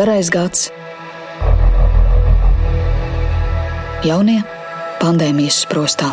garais 0.00 0.30
gads, 0.32 0.70
jaunie 4.00 4.38
pandēmijas 4.96 5.58
sprostā. 5.66 6.08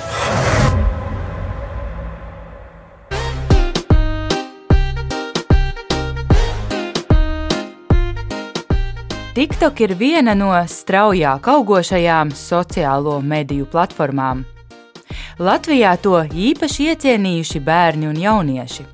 TikTok 9.37 9.79
ir 9.85 9.93
viena 9.95 10.35
no 10.35 10.49
straujāk 10.67 11.47
augošajām 11.53 12.35
sociālo 12.35 13.21
mediju 13.23 13.69
platformām. 13.71 14.43
Latvijā 15.39 15.95
to 16.03 16.25
īpaši 16.27 16.91
iecienījuši 16.91 17.63
bērni 17.63 18.11
un 18.11 18.19
jaunieši. 18.19 18.87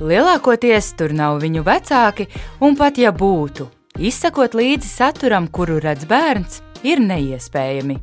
Lielākoties 0.00 0.94
tur 0.96 1.12
nav 1.12 1.42
viņu 1.44 1.66
vecāki, 1.66 2.30
un 2.64 2.78
pat 2.78 2.96
ja 2.96 3.12
būtu, 3.12 3.68
izsakot 3.98 4.54
līdzi 4.54 4.88
saturam, 4.88 5.48
kuru 5.48 5.80
redz 5.82 6.06
bērns, 6.08 6.60
ir 6.82 7.02
neiespējami. 7.02 7.98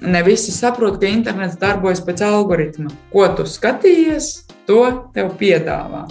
Ne 0.00 0.20
visi 0.22 0.52
saprot, 0.52 1.00
ka 1.00 1.08
internets 1.08 1.56
darbojas 1.60 2.02
pēc 2.04 2.22
algoritma. 2.26 2.92
Ko 3.12 3.24
tu 3.38 3.48
skatījies, 3.48 4.46
to 4.68 4.84
tev 5.14 5.32
piedāvā. 5.40 6.04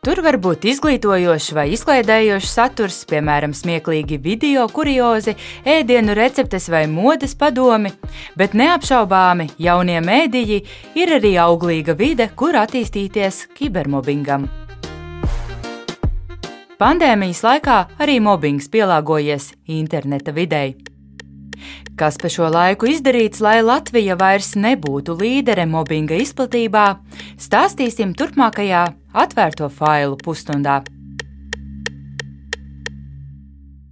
Tur 0.00 0.22
var 0.24 0.38
būt 0.40 0.62
izglītojošs 0.70 1.50
vai 1.52 1.66
izklaidējošs 1.74 2.52
saturs, 2.56 3.02
piemēram, 3.10 3.52
smieklīgi 3.52 4.16
video, 4.24 4.62
kuriozi, 4.72 5.34
ēdienu 5.68 6.14
receptes 6.16 6.70
vai 6.72 6.86
modes 6.88 7.36
padomi, 7.36 7.92
bet 8.32 8.56
neapšaubāmi 8.56 9.50
jaunie 9.60 9.98
mēdīji 10.00 10.62
ir 10.96 11.12
arī 11.18 11.34
auglīga 11.44 11.98
vide, 12.00 12.30
kur 12.32 12.56
attīstīties 12.62 13.50
kibermobbingam. 13.58 14.48
Pandēmijas 16.80 17.42
laikā 17.44 17.74
arī 18.00 18.14
mobbings 18.24 18.70
pielāgojies 18.72 19.50
interneta 19.68 20.32
videi. 20.32 20.70
Kas 21.92 22.16
pa 22.16 22.30
šo 22.32 22.46
laiku 22.48 22.88
izdarīts, 22.88 23.42
lai 23.44 23.58
Latvija 23.60 24.14
vairs 24.16 24.54
nebūtu 24.56 25.12
līdere 25.20 25.66
mobbinga 25.68 26.16
izplatībā, 26.16 26.84
stāstīsim 27.36 28.14
turpmākajā 28.16 28.86
atvērto 29.12 29.68
failu 29.68 30.16
pusstundā. 30.24 30.78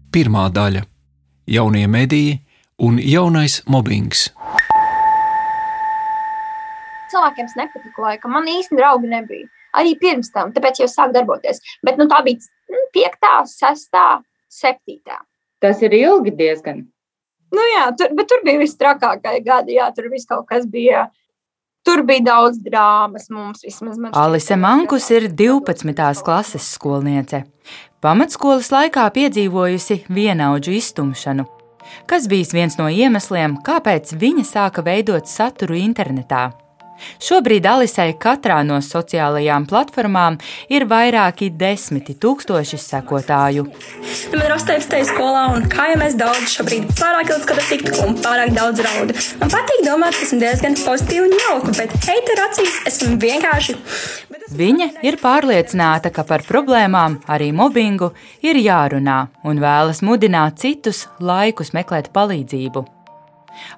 Pirmā 0.09 0.47
daļa- 0.49 0.87
jaunie 1.59 1.85
mediji 1.87 2.41
un 2.79 2.97
jaunais 2.97 3.61
mobbings. 3.69 4.31
Cilvēkiem 7.13 7.53
nepatika 7.53 8.03
laikam. 8.03 8.33
Man 8.33 8.49
īstenībā 8.49 8.81
draugi 8.81 9.13
nebija. 9.13 9.58
Arī 9.77 9.95
pirms 10.01 10.31
tam, 10.33 10.53
tāpēc 10.55 10.83
jau 10.83 10.89
sāk 10.91 11.13
darboties. 11.17 11.61
Bet 11.85 11.99
nu, 12.01 12.09
tā 12.11 12.23
bija 12.25 12.41
5, 12.97 13.51
6, 13.53 13.99
7. 14.49 15.19
Tas 15.61 15.83
ir 15.83 15.95
ilgi 15.99 16.33
diezgan. 16.39 16.87
Nu, 17.55 17.65
jā, 17.73 17.89
tur, 17.97 18.13
bet 18.17 18.29
tur 18.29 18.43
bija 18.45 18.61
viss 18.61 18.77
trakākie 18.79 19.41
gadi. 19.45 19.79
Jā, 19.79 19.89
tur 19.97 20.11
viss 20.13 20.29
kaut 20.29 20.47
kas 20.49 20.67
bija. 20.69 21.09
Tur 21.87 22.03
bija 22.05 22.25
daudz 22.27 22.59
drāmas 22.61 23.31
mums 23.33 23.63
vismaz. 23.65 23.97
Alise 24.13 24.59
Mankus 24.61 25.09
ir 25.15 25.31
12. 25.33 26.25
klases 26.25 26.67
skolniece. 26.75 27.45
Pamatskolas 28.05 28.69
laikā 28.71 29.09
piedzīvojusi 29.15 30.05
vienaudžu 30.13 30.77
iztumšanu, 30.77 31.49
kas 32.07 32.29
bijis 32.31 32.53
viens 32.55 32.77
no 32.79 32.87
iemesliem, 32.93 33.57
kāpēc 33.67 34.13
viņa 34.21 34.45
sāka 34.47 34.85
veidot 34.87 35.27
saturu 35.27 35.79
internetā. 35.81 36.51
Šobrīd 37.23 37.67
Alisai 37.69 38.13
katrā 38.21 38.61
no 38.67 38.79
sociālajām 38.85 39.67
platformām 39.71 40.39
ir 40.73 40.87
vairāki 40.91 41.51
desmiti 41.51 42.17
tūkstoši 42.21 42.81
sekotāju. 42.83 43.67
Man 44.33 44.45
ir 44.45 44.55
18. 44.57 44.99
skolā, 45.11 45.45
un 45.57 45.69
kā 45.73 45.91
jau 45.93 46.01
mēs 46.03 46.17
daudz 46.19 46.55
šobrīd 46.57 46.89
pārāk 46.99 47.33
ilgi 47.35 47.47
skatos 47.47 47.71
tiktu 47.73 47.97
un 48.07 48.19
pārāk 48.23 48.55
daudz 48.57 48.83
raudu. 48.87 49.17
Man 49.43 49.53
patīk 49.53 49.85
domāt, 49.87 50.17
ka 50.19 50.27
esmu 50.27 50.41
diezgan 50.43 50.79
pozitīva 50.83 51.29
un 51.29 51.39
jauka, 51.45 51.77
bet 51.79 51.95
heiteru 52.09 52.47
acīs 52.49 52.83
esmu 52.93 53.19
vienkārši. 53.23 53.79
Viņa 54.59 54.87
ir 55.05 55.19
pārliecināta, 55.21 56.09
ka 56.15 56.25
par 56.25 56.45
problēmām, 56.49 57.19
arī 57.29 57.51
mobbingu, 57.53 58.15
ir 58.41 58.57
jārunā 58.57 59.19
un 59.45 59.61
vēlas 59.61 60.01
mudināt 60.01 60.63
citus 60.63 61.05
laikus 61.21 61.75
meklēt 61.77 62.09
palīdzību. 62.17 62.87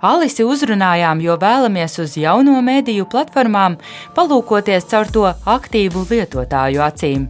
Alisi 0.00 0.46
uzrunājām, 0.46 1.20
jo 1.24 1.36
vēlamies 1.40 1.98
uz 2.04 2.16
jauno 2.20 2.60
mediju 2.64 3.08
platformām 3.10 3.80
palūkoties 4.16 4.88
caur 4.92 5.12
to 5.12 5.28
aktīvu 5.58 6.06
lietotāju 6.10 6.86
acīm 6.86 7.28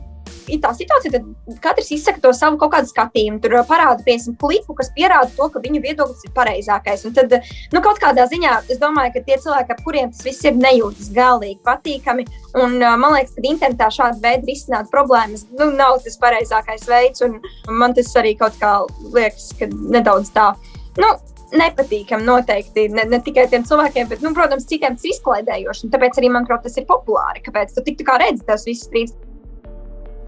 ir 0.54 0.60
tā 0.62 0.72
situācija, 0.76 1.20
ka 1.20 1.56
katrs 1.68 1.90
izsaka 1.94 2.22
to 2.22 2.32
savu 2.36 2.58
kaut 2.60 2.72
kādu 2.74 2.90
skatījumu. 2.90 3.40
Tur 3.42 3.56
parāda, 3.68 4.02
piemēram, 4.06 4.36
klipu, 4.40 4.76
kas 4.78 4.90
pierāda 4.96 5.30
to, 5.36 5.48
ka 5.52 5.62
viņa 5.62 5.82
viedoklis 5.84 6.26
ir 6.26 6.34
pareizākais. 6.36 7.04
Un 7.08 7.16
tad, 7.16 7.34
nu, 7.74 7.82
kaut 7.84 8.00
kādā 8.02 8.26
ziņā 8.30 8.56
es 8.72 8.80
domāju, 8.82 9.14
ka 9.16 9.24
tie 9.28 9.38
cilvēki, 9.42 9.74
ap 9.76 9.82
kuriem 9.86 10.12
tas 10.12 10.24
viss 10.26 10.46
ir, 10.48 10.58
nejūtas 10.60 11.10
galīgi 11.16 11.60
patīkami. 11.66 12.26
Un 12.60 12.78
man 12.80 13.16
liekas, 13.16 13.34
ka 13.36 13.46
internetā 13.46 13.90
šāda 13.94 14.22
veida 14.24 14.48
risināt 14.48 14.90
problēmas 14.92 15.46
nu, 15.54 15.70
nav 15.78 16.00
tas 16.04 16.18
pareizākais 16.20 16.86
veids. 16.90 17.26
Man 17.70 17.96
tas 17.96 18.14
arī 18.18 18.36
kaut 18.40 18.58
kā 18.60 18.80
liekas, 19.14 19.52
ka 19.58 19.70
nedaudz 19.70 20.32
tā. 20.34 20.52
Nu, 20.98 21.14
nepatīkami 21.56 22.26
noteikti 22.26 22.88
ne, 22.94 23.06
ne 23.10 23.20
tikai 23.24 23.46
tiem 23.50 23.64
cilvēkiem, 23.66 24.08
bet, 24.10 24.22
nu, 24.24 24.34
protams, 24.36 24.68
citiem 24.70 24.98
tas 24.98 25.08
izklaidējoši. 25.14 25.90
Tāpēc 25.92 26.20
arī, 26.20 26.30
manuprāt, 26.32 26.64
tas 26.66 26.78
ir 26.78 26.86
populāri. 26.88 27.42
Kāpēc 27.46 27.74
tu 27.76 27.84
tik 27.86 28.00
tā 28.00 28.06
kā 28.08 28.20
redzi 28.22 28.46
tās 28.46 28.66
visas 28.68 28.88
strīdus? 28.88 29.16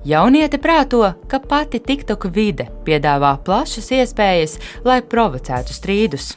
Jauniete 0.03 0.59
prāto, 0.59 1.05
ka 1.31 1.39
pati 1.39 1.79
TikTok 1.79 2.27
vide 2.35 2.67
piedāvā 2.83 3.37
plašas 3.47 3.93
iespējas, 3.95 4.57
lai 4.83 4.99
provocētu 4.99 5.77
strīdus. 5.77 6.33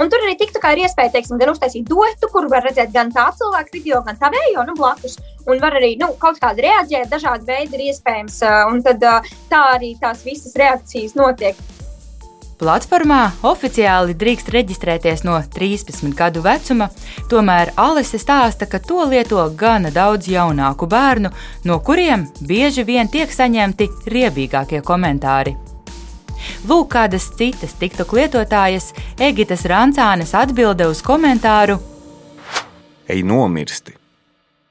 Un 0.00 0.08
tur 0.10 0.22
arī 0.24 0.36
TikTokā 0.38 0.70
ir 0.72 0.84
iespēja 0.86 1.12
teiksim, 1.16 1.36
gan 1.38 1.50
uztaisīt 1.52 1.84
duetu, 1.90 2.30
kur 2.32 2.46
var 2.50 2.64
redzēt 2.66 2.94
gan 2.94 3.10
tā 3.14 3.26
cilvēka 3.36 3.74
video, 3.74 4.00
gan 4.06 4.16
tā 4.18 4.30
vējo 4.32 4.64
nu, 4.70 4.76
blakus. 4.78 5.18
Un 5.50 5.58
var 5.62 5.74
arī 5.78 5.96
nu, 6.00 6.12
kaut 6.22 6.38
kādā 6.42 6.64
reaģēt, 6.64 7.10
dažādi 7.10 7.46
veidi 7.50 7.78
ir 7.78 7.84
iespējams. 7.90 8.38
Un 8.70 8.80
tad 8.86 9.02
tā 9.50 9.62
arī 9.74 9.92
tās 10.00 10.24
visas 10.26 10.56
reakcijas 10.58 11.18
notiek. 11.18 11.58
Platformā 12.62 13.22
oficiāli 13.42 14.14
drīkst 14.14 14.52
reģistrēties 14.54 15.24
no 15.26 15.34
13 15.50 16.12
gadu 16.14 16.44
vecuma, 16.44 16.86
tomēr 17.26 17.72
Alise 17.74 18.20
stāsta, 18.22 18.68
ka 18.70 18.78
to 18.78 19.02
lieto 19.10 19.42
gana 19.58 19.90
daudz 19.90 20.28
jaunāku 20.30 20.86
bērnu, 20.86 21.32
no 21.66 21.78
kuriem 21.82 22.28
bieži 22.38 22.84
vien 22.86 23.10
tiek 23.10 23.34
saņemti 23.34 23.88
riebīgākie 24.14 24.78
komentāri. 24.86 25.56
Lūk, 26.70 26.92
kādas 26.94 27.26
citas 27.34 27.74
TikTok 27.80 28.14
lietotājas 28.20 28.92
Egitas 29.18 29.66
Rancānes 29.66 30.30
atbilde 30.38 30.86
uz 30.86 31.02
komentāru: 31.02 31.80
Ej, 33.10 33.26
nomirsti! 33.26 34.01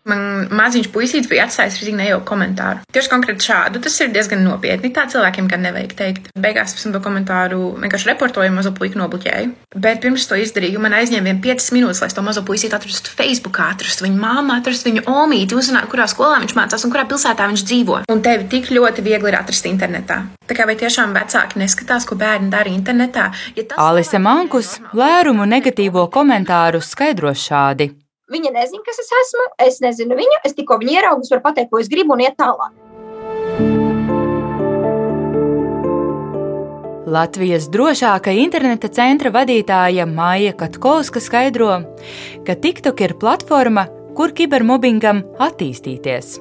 Man 0.10 0.48
maziņš 0.50 0.88
puisīts 0.90 1.30
bija 1.30 1.46
atstājis 1.46 1.78
arī 1.84 1.92
nejauku 1.94 2.26
komentāru. 2.26 2.82
Tieši 2.90 3.10
konkrēti 3.12 3.46
šādu. 3.46 3.82
Tas 3.86 4.00
ir 4.02 4.10
diezgan 4.14 4.42
nopietni. 4.42 4.90
Tā 4.94 5.06
cilvēkiem 5.12 5.50
gan 5.52 5.62
nevajag 5.62 5.94
teikt. 5.98 6.32
Beigās 6.34 6.74
es 6.74 6.88
to 6.88 7.02
komentāru 7.04 7.76
vienkārši 7.78 8.10
reportoju, 8.10 8.54
mazo 8.56 8.74
puiku 8.74 8.98
nobloķēju. 8.98 9.54
Bet 9.78 10.02
pirms 10.02 10.26
to 10.26 10.40
izdarīju, 10.42 10.82
man 10.82 10.98
aizņēma 10.98 11.30
vien 11.30 11.44
5 11.46 11.70
minūtes, 11.78 12.02
lai 12.02 12.10
to 12.10 12.26
mazo 12.26 12.42
puisīti 12.48 12.74
atrastu 12.78 13.14
Facebook, 13.14 13.62
atrastu 13.62 14.08
viņu 14.08 14.18
māmu, 14.18 14.58
atrastu 14.58 14.90
viņu 14.90 15.06
omīti, 15.06 15.58
uzzinātu, 15.58 15.92
kurā 15.94 16.10
skolā 16.10 16.42
viņš 16.42 16.58
mācās 16.58 16.88
un 16.88 16.96
kurā 16.96 17.06
pilsētā 17.06 17.52
viņš 17.54 17.66
dzīvo. 17.70 18.02
Un 18.10 18.26
tevi 18.26 18.50
tik 18.50 18.74
ļoti 18.74 19.06
viegli 19.06 19.30
ir 19.30 19.38
atrast 19.38 19.70
internetā. 19.70 20.24
Tā 20.50 20.58
kā 20.58 20.66
vai 20.68 20.76
tiešām 20.82 21.14
vecāki 21.16 21.62
neskatās, 21.62 22.10
ko 22.10 22.18
bērni 22.20 22.50
dara 22.52 22.74
internetā? 22.74 23.30
Ja 23.56 23.70
tas... 23.70 23.78
Alise 23.80 24.20
Mankus 24.20 24.80
lērumu 24.98 25.46
negatīvo 25.48 26.10
komentāru 26.12 26.82
skaidro 26.84 27.38
šādi. 27.38 27.94
Viņa 28.32 28.52
nezina, 28.56 28.80
kas 28.86 29.02
es 29.02 29.10
esmu, 29.12 29.46
es 29.60 29.82
nezinu 29.84 30.16
viņu, 30.16 30.38
es 30.48 30.56
tikko 30.56 30.78
viņu 30.80 30.94
ieraugu, 30.96 31.28
varu 31.28 31.44
pateikt, 31.44 31.68
ko 31.72 31.82
es 31.82 31.90
gribu 31.92 32.16
un 32.16 32.24
iet 32.24 32.38
tālāk. 32.40 32.72
Latvijas 37.12 37.68
drošākā 37.74 38.32
interneta 38.40 38.88
centra 38.88 39.34
vadītāja 39.36 40.06
Maija 40.08 40.56
Katkovska 40.56 41.20
skaidro, 41.20 41.82
ka 42.48 42.56
TikTok 42.56 43.04
ir 43.04 43.18
platforma, 43.20 43.90
kur 44.16 44.32
kibermobbingam 44.32 45.26
attīstīties. 45.36 46.38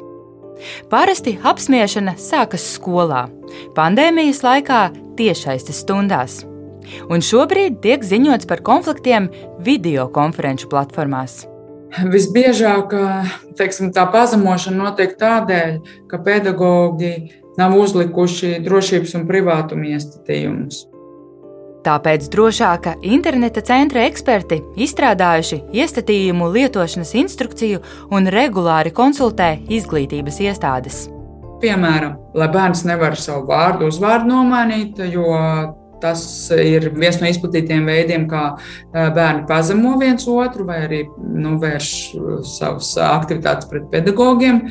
Parasti 0.93 1.41
apspiešana 1.43 2.15
sākas 2.21 2.71
skolā, 2.77 3.27
pandēmijas 3.75 4.45
laikā 4.47 4.83
tiešaistes 5.19 5.83
stundās, 5.83 6.45
un 7.11 7.19
šobrīd 7.19 7.83
tiek 7.83 8.07
ziņots 8.07 8.47
par 8.47 8.63
konfliktiem 8.63 9.33
video 9.59 10.07
konferenču 10.15 10.71
platformās. 10.71 11.50
Visbiežāk 11.91 12.95
teiksim, 13.59 13.91
tā 13.95 14.07
pazemošana 14.13 14.91
notiek 14.91 15.17
tādēļ, 15.19 15.81
ka 16.11 16.21
pedagoģi 16.23 17.15
nav 17.59 17.75
uzlikuši 17.77 18.61
drošības 18.65 19.17
un 19.19 19.27
privātuma 19.29 19.91
iestatījumus. 19.97 20.85
Tāpēc 21.81 22.27
drošāka 22.29 22.99
interneta 23.09 23.63
centra 23.65 24.05
eksperti 24.05 24.61
izstrādājuši 24.85 25.63
iestatījumu 25.81 26.51
lietošanas 26.53 27.15
instrukciju 27.23 27.81
un 28.13 28.29
regulāri 28.29 28.93
konsultē 28.93 29.55
izglītības 29.69 30.43
iestādes. 30.45 31.09
piemēram, 31.61 32.17
lai 32.35 32.49
bērns 32.49 32.85
nevar 32.89 33.17
savu 33.21 33.47
vārdu, 33.51 33.89
uzvārdu 33.93 34.31
nomainīt, 34.31 35.01
jo 35.13 35.27
Tas 36.01 36.23
ir 36.57 36.91
viens 36.97 37.19
no 37.21 37.29
izplatītiem 37.29 37.85
veidiem, 37.89 38.27
kā 38.31 38.45
bērni 38.93 39.45
pazemo 39.49 39.97
viens 40.01 40.27
otru 40.31 40.65
vai 40.69 40.81
arī 40.87 41.03
nu, 41.19 41.59
vērš 41.61 41.91
savas 42.57 42.95
aktivitātes 43.11 43.69
pret 43.71 43.91
pedagogiem. 43.93 44.65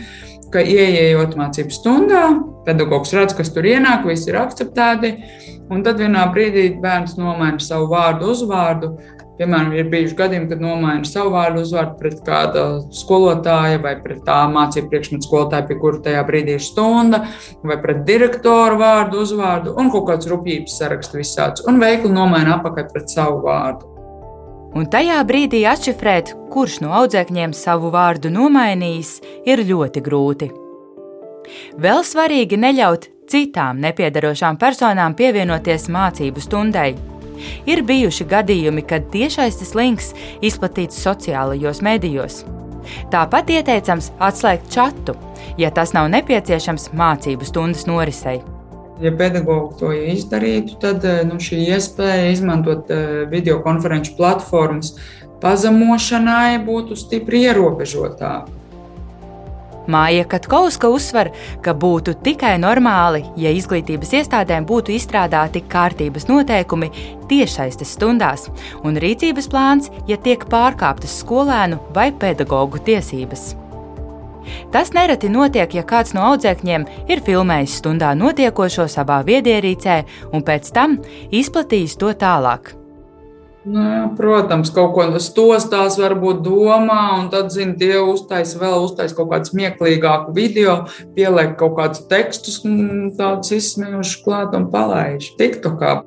Ka 0.49 0.63
ieejot 0.65 1.35
mācību 1.37 1.75
stundā, 1.75 2.23
pedagogs 2.65 3.13
redz, 3.13 3.35
kas 3.37 3.51
tur 3.53 3.67
ienāk, 3.69 4.07
viss 4.09 4.25
ir 4.25 4.39
akceptēti. 4.41 5.13
Un 5.69 5.83
tad 5.85 6.01
vienā 6.01 6.23
brīdī 6.33 6.71
bērns 6.81 7.13
nomaina 7.19 7.61
savu 7.61 7.91
vārdu, 7.91 8.31
uzvārdu, 8.33 8.95
Piemēram, 9.39 9.69
ir 9.71 9.87
bijuši 9.87 10.15
gadījumi, 10.19 10.49
kad 10.51 10.59
nomaina 10.59 11.07
savu 11.07 11.31
vārdu 11.31 11.61
uzvārdu 11.63 11.93
pret 12.01 12.17
kāda 12.25 12.63
skolotāja 12.91 13.77
vai 13.79 13.93
pret 14.03 14.25
tā 14.27 14.41
mācību 14.51 14.89
priekšmetu 14.91 15.27
skolotāju, 15.29 15.67
pie 15.69 15.77
kura 15.79 16.01
tajā 16.03 16.23
brīdī 16.27 16.57
ir 16.57 16.63
stunda, 16.65 17.21
vai 17.63 17.77
pret 17.79 18.01
direktoru 18.07 18.81
vārdu 18.81 19.21
uzvārdu 19.23 19.77
un 19.79 19.91
kaut 19.93 20.09
kāds 20.09 20.27
rupjības 20.27 20.75
saraksts 20.81 21.15
visāds. 21.15 21.63
Un 21.71 21.79
veikli 21.79 22.11
nomaina 22.11 22.57
apakaļ 22.57 22.89
pret 22.91 23.13
savu 23.15 23.39
vārdu. 23.45 23.87
Un 24.75 24.89
tajā 24.91 25.21
brīdī 25.25 25.61
atšifrēt, 25.71 26.33
kurš 26.51 26.81
no 26.83 26.91
audzēkņiem 26.99 27.55
savu 27.55 27.93
vārdu 27.95 28.29
nomainījis, 28.33 29.13
ir 29.47 29.63
ļoti 29.71 30.03
grūti. 30.03 30.49
Vēl 31.79 32.03
svarīgi 32.05 32.59
neļaut 32.59 33.07
citām 33.31 33.79
nepiedarošām 33.85 34.59
personām 34.59 35.15
pievienoties 35.15 35.87
mācību 35.95 36.43
stundai. 36.43 36.91
Ir 37.69 37.83
bijuši 37.87 38.27
gadījumi, 38.29 38.85
kad 38.87 39.09
tiešais 39.13 39.75
links 39.75 40.13
izplatīts 40.41 40.99
sociālajos 41.03 41.83
medijos. 41.85 42.43
Tāpat 43.13 43.51
ieteicams 43.53 44.11
atslēgt 44.23 44.69
čatu, 44.73 45.15
ja 45.59 45.71
tas 45.71 45.93
nav 45.93 46.09
nepieciešams 46.13 46.89
mācību 46.97 47.47
stundas 47.47 47.85
norisei. 47.89 48.39
Ja 48.99 49.13
pedagogi 49.15 49.77
to 49.79 49.93
izdarītu, 49.95 50.75
tad 50.81 51.05
eh, 51.07 51.21
nu, 51.27 51.39
šī 51.39 51.61
iespēja 51.71 52.33
izmantot 52.33 52.89
eh, 52.91 53.23
video 53.31 53.61
konferenču 53.63 54.17
platformas 54.17 54.97
pazemošanai 55.39 56.59
būtu 56.65 56.97
stipri 56.99 57.45
ierobežotāka. 57.47 58.58
Māja 59.89 60.25
Katkovska 60.29 60.89
uzsver, 60.93 61.31
ka 61.65 61.73
būtu 61.73 62.13
tikai 62.25 62.53
normāli, 62.61 63.23
ja 63.41 63.49
izglītības 63.55 64.13
iestādēm 64.19 64.67
būtu 64.69 64.93
izstrādāti 64.93 65.63
kārtības 65.65 66.27
noteikumi 66.29 66.91
tiešsaistes 67.29 67.95
stundās 67.97 68.49
un 68.85 68.99
rīcības 69.01 69.49
plāns, 69.49 69.89
ja 70.09 70.19
tiek 70.21 70.45
pārkāptas 70.51 71.19
skolēnu 71.23 71.81
vai 71.95 72.11
pedagoģu 72.13 72.83
tiesības. 72.91 73.49
Tas 74.73 74.93
nereti 74.93 75.29
notiek, 75.29 75.73
ja 75.73 75.85
kāds 75.85 76.15
no 76.17 76.25
audzēkņiem 76.31 76.85
ir 77.09 77.21
filmējis 77.25 77.79
stundā 77.81 78.15
notiekošo 78.17 78.87
savā 78.89 79.21
viedierīcē 79.27 80.01
un 80.33 80.45
pēc 80.45 80.73
tam 80.73 80.99
izplatījis 81.29 81.97
to 82.01 82.13
tālāk. 82.17 82.78
Nu, 83.67 83.81
jā, 83.83 84.03
protams, 84.15 84.69
kaut 84.71 84.93
ko 84.95 85.05
stostās, 85.19 85.97
varbūt 85.99 86.39
domā, 86.45 87.01
un 87.19 87.27
tad, 87.33 87.51
zina, 87.51 87.75
tie 87.79 87.97
uztaisa 87.99 88.61
vēl 88.61 88.85
uztaisa 88.85 89.17
kaut 89.17 89.33
kādu 89.33 89.51
smieklīgāku 89.51 90.31
video, 90.37 90.77
pieliek 91.17 91.57
kaut 91.59 91.75
kādus 91.79 92.05
tekstus, 92.11 92.61
tādus 93.19 93.51
izsmeļošus 93.57 94.21
klāt 94.23 94.55
un 94.55 94.69
palaiž. 94.71 95.33
TikTokā 95.41 95.97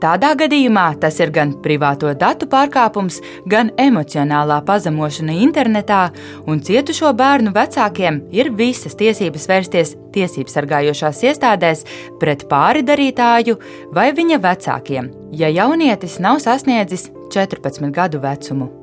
Tādā 0.00 0.30
gadījumā 0.38 0.86
tas 1.00 1.18
ir 1.20 1.28
gan 1.34 1.50
privāto 1.60 2.08
datu 2.16 2.48
pārkāpums, 2.48 3.18
gan 3.52 3.68
emocionālā 3.76 4.62
pazemošana 4.64 5.36
internetā, 5.44 6.06
un 6.48 6.62
cietušo 6.64 7.12
bērnu 7.20 7.52
vecākiem 7.52 8.22
ir 8.32 8.52
visas 8.56 8.96
tiesības 8.96 9.46
vērsties 9.52 9.94
tiesību 10.16 10.56
sargājošās 10.56 11.22
iestādēs 11.28 11.84
pret 12.22 12.48
pāri 12.48 12.80
darītāju 12.86 13.60
vai 13.92 14.10
viņa 14.16 14.40
vecākiem, 14.40 15.12
ja 15.36 15.52
jaunietis 15.52 16.16
nav 16.24 16.40
sasniedzis 16.40 17.10
14 17.28 17.92
gadu 17.92 18.24
vecumu. 18.24 18.79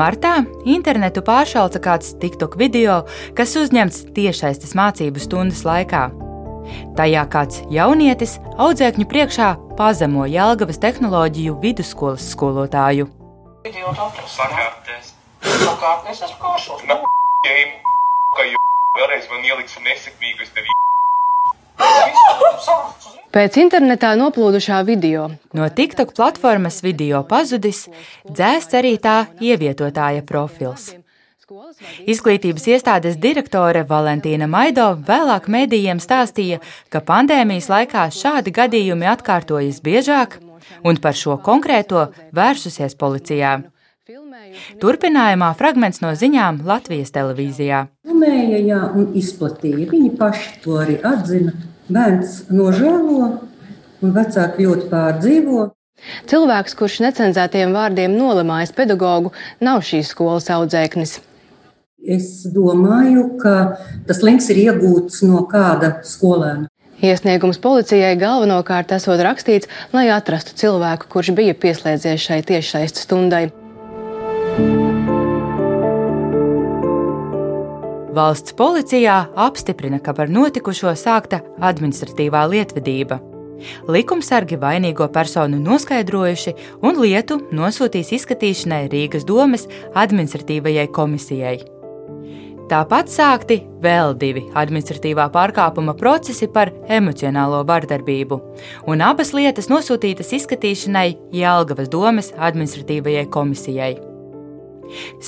Martā 0.00 0.38
internetu 0.64 1.20
pāršalca 1.20 1.80
kāds 1.84 2.14
TikTok 2.22 2.54
video, 2.56 3.02
kas 3.36 3.52
uzņemts 3.60 3.98
tiešaistes 4.16 4.72
mācību 4.78 5.20
stundas 5.20 5.60
laikā. 5.68 6.06
Tajā 6.96 7.24
kāds 7.34 7.60
jaunietis 7.74 8.38
audzēkņu 8.56 9.06
priekšā 9.10 9.50
pazemo 9.76 10.24
Jēlgavas 10.30 10.80
tehnoloģiju 10.80 11.58
vidusskolas 11.60 12.30
skolotāju. 12.32 13.10
Sakārtēs. 13.68 15.12
Sakārtēs 15.44 16.24
esmu 16.30 16.40
kāršos. 16.46 16.86
Na, 16.88 16.96
jēm, 17.50 17.76
ka 18.38 18.48
jau 18.48 18.66
vēlreiz 19.02 19.28
man 19.34 19.44
ieliks 19.52 19.76
nesekmīgu, 19.84 20.46
es 20.48 20.54
tevi 20.56 20.80
Pēc 23.30 23.60
internetā 23.62 24.16
noplūdušā 24.18 24.80
video 24.82 25.28
no 25.54 25.68
TikTok 25.70 26.16
platformas 26.16 26.80
video 26.82 27.20
pazudis, 27.22 27.84
dzēsts 28.26 28.74
arī 28.74 28.96
tā 28.98 29.28
ievietotāja 29.38 30.24
profils. 30.26 30.88
Izglītības 32.10 32.66
iestādes 32.74 33.20
direktore 33.22 33.84
Valentīna 33.86 34.50
Maido 34.50 34.88
vēlāk 35.06 35.46
medijiem 35.46 36.02
stāstīja, 36.02 36.58
ka 36.90 37.04
pandēmijas 37.06 37.70
laikā 37.70 38.08
šādi 38.18 38.50
gadījumi 38.58 39.06
atkārtojas 39.14 39.78
biežāk, 39.86 40.40
un 40.82 40.98
par 40.98 41.14
šo 41.14 41.38
konkrēto 41.38 42.08
vērsusies 42.34 42.98
policijā. 42.98 43.60
Turpinājumā 44.82 45.54
fragments 45.54 46.02
no 46.02 46.16
ziņām 46.18 46.64
Latvijas 46.66 47.14
televīzijā. 47.14 47.84
Filmēja, 48.02 48.62
jā, 48.66 48.86
un 48.90 49.12
izplatīja. 49.14 49.86
Viņi 49.92 50.16
paši 50.18 50.56
to 50.64 50.80
arī 50.82 50.98
atzina. 50.98 51.54
Bērns 51.90 52.44
nožēlo, 52.54 53.28
un 54.00 54.14
vecāki 54.14 54.66
ļoti 54.66 54.88
pārdzīvo. 54.92 55.66
Cilvēks, 56.30 56.76
kurš 56.78 57.00
necenzētiem 57.04 57.74
vārdiem 57.76 58.14
nolamājas 58.16 58.72
pedagogu, 58.76 59.34
nav 59.60 59.82
šīs 59.84 60.14
skolas 60.14 60.48
audzēknis. 60.54 61.18
Es 62.00 62.46
domāju, 62.48 63.26
ka 63.42 63.54
tas 64.08 64.22
links 64.24 64.48
ir 64.54 64.62
iegūts 64.62 65.20
no 65.28 65.42
kāda 65.50 65.98
skolēna. 66.06 66.70
Iesniegums 67.04 67.60
policijai 67.60 68.12
galvenokārt 68.20 68.92
esot 68.96 69.20
rakstīts, 69.24 69.68
lai 69.92 70.08
atrastu 70.12 70.56
cilvēku, 70.56 71.08
kurš 71.12 71.32
bija 71.36 71.56
pieslēdzies 71.56 72.28
šai 72.28 72.42
tiešsaistes 72.48 73.08
stundai. 73.08 73.48
Valsts 78.10 78.56
policijā 78.58 79.28
apstiprina, 79.38 80.00
ka 80.02 80.10
par 80.16 80.30
notikušo 80.32 80.90
sākta 80.98 81.44
administratīvā 81.62 82.42
lietvedība. 82.50 83.20
Likumsargi 83.86 84.58
vainīgo 84.58 85.06
personu 85.12 85.60
noskaidrojuši 85.62 86.54
un 86.82 86.98
lietu 86.98 87.38
nosūtīs 87.54 88.10
izskatīšanai 88.18 88.88
Rīgas 88.90 89.28
domes 89.28 89.68
administratīvajai 89.94 90.88
komisijai. 90.96 91.60
Tāpat 92.70 93.10
sākti 93.10 93.60
vēl 93.82 94.14
divi 94.18 94.44
administratīvā 94.58 95.28
pārkāpuma 95.34 95.94
procesi 95.98 96.46
par 96.50 96.70
emocionālo 96.90 97.64
vardarbību, 97.66 98.42
un 98.90 99.02
abas 99.06 99.34
lietas 99.34 99.70
nosūtītas 99.70 100.30
izskatīšanai 100.38 101.08
Jēlgavas 101.34 101.90
domes 101.90 102.30
administratīvajai 102.38 103.26
komisijai. 103.30 103.96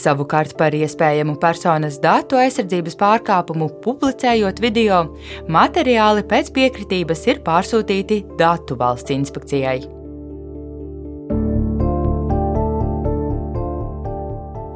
Savukārt 0.03 0.57
par 0.59 0.75
iespējamu 0.77 1.39
personas 1.43 1.99
datu 2.03 2.41
aizsardzības 2.41 2.99
pārkāpumu 3.01 3.71
publicējot 3.85 4.63
video, 4.63 5.03
materiāli 5.49 6.27
pēc 6.29 6.53
piekritības 6.57 7.27
ir 7.33 7.43
pārsūtīti 7.47 8.23
Datu 8.39 8.79
valsts 8.79 9.13
inspekcijai. 9.15 9.81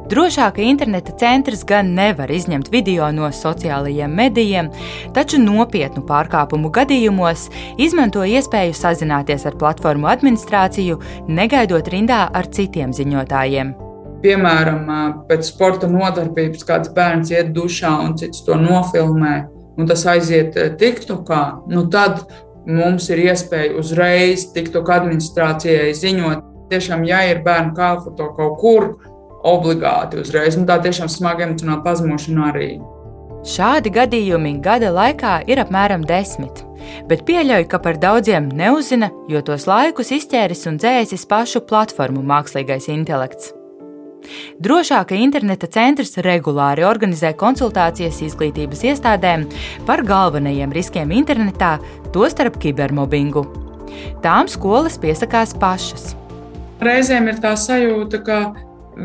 Drošāka 0.07 0.63
interneta 0.63 1.11
centrs 1.19 1.65
gan 1.67 1.89
nevar 1.95 2.31
izņemt 2.31 2.69
video 2.71 3.09
no 3.11 3.27
sociālajiem 3.27 4.13
medijiem, 4.15 4.69
taču 5.13 5.37
nopietnu 5.41 6.05
pārkāpumu 6.07 6.71
gadījumos 6.77 7.49
izmanto 7.75 8.23
iespēju 8.23 8.77
sazināties 8.77 9.43
ar 9.49 9.57
platformu 9.59 10.07
administrāciju, 10.07 11.01
negaidot 11.27 11.91
rindā 11.91 12.21
ar 12.31 12.47
citiem 12.55 12.95
ziņotājiem. 12.95 13.75
Piemēram, 14.23 14.87
pēc 15.29 15.51
sporta 15.51 15.89
nodarbības 15.91 16.65
kāds 16.65 16.89
bērns 16.95 17.29
iet 17.35 17.53
dušā 17.53 17.91
un 18.05 18.15
cits 18.17 18.41
to 18.47 18.57
nofilmē, 18.57 19.35
un 19.77 19.89
tas 19.89 20.05
aiziet 20.09 20.57
TikTokā, 20.81 21.43
nu 21.69 21.85
tad 21.93 22.23
mums 22.67 23.07
ir 23.13 23.21
iespēja 23.27 23.75
uzreiz 23.77 24.49
TikTok 24.55 24.89
administrācijai 24.97 25.93
ziņot. 25.95 26.45
Tiešām, 26.71 27.05
ja 27.07 27.21
ir 27.29 27.45
bērnu 27.45 27.71
kāfoto 27.77 28.33
kaut 28.35 28.57
kur, 28.59 28.89
obligāti 29.47 30.19
uzreiz, 30.19 30.57
un 30.59 30.67
tā 30.67 30.79
tiešām 30.83 31.07
smaga 31.11 31.45
emocionāla 31.45 31.83
pazemošana 31.85 32.49
arī. 32.51 32.71
Šādi 33.47 33.93
gadījumi 33.95 34.57
gada 34.65 34.89
laikā 34.91 35.37
ir 35.47 35.61
apmēram 35.61 36.03
desmit, 36.09 36.65
bet 37.07 37.23
pieļauju, 37.29 37.69
ka 37.71 37.79
par 37.79 38.01
daudziem 38.01 38.49
neuzzina, 38.51 39.11
jo 39.31 39.39
tos 39.45 39.69
laikus 39.69 40.11
izķēris 40.17 40.67
un 40.67 40.81
dzēsis 40.81 41.23
pašu 41.29 41.63
platformu 41.69 42.25
mākslīgais 42.27 42.89
intelekts. 42.91 43.53
Drošāka 44.63 45.17
interneta 45.17 45.69
centrs 45.71 46.17
regulāri 46.25 46.85
organizē 46.87 47.33
konsultācijas 47.37 48.21
izglītības 48.25 48.83
iestādēm 48.91 49.47
par 49.87 50.03
galvenajiem 50.07 50.73
riskiem 50.75 51.13
internetā, 51.15 51.77
tostarp 52.15 52.59
kibermobbingu. 52.61 53.45
Tām 54.23 54.49
skolas 54.51 54.97
piesakās 55.01 55.55
pašas. 55.57 56.13
Reizēm 56.83 57.31
ir 57.31 57.39
tā 57.41 57.55
sajūta, 57.57 58.21
ka 58.21 58.39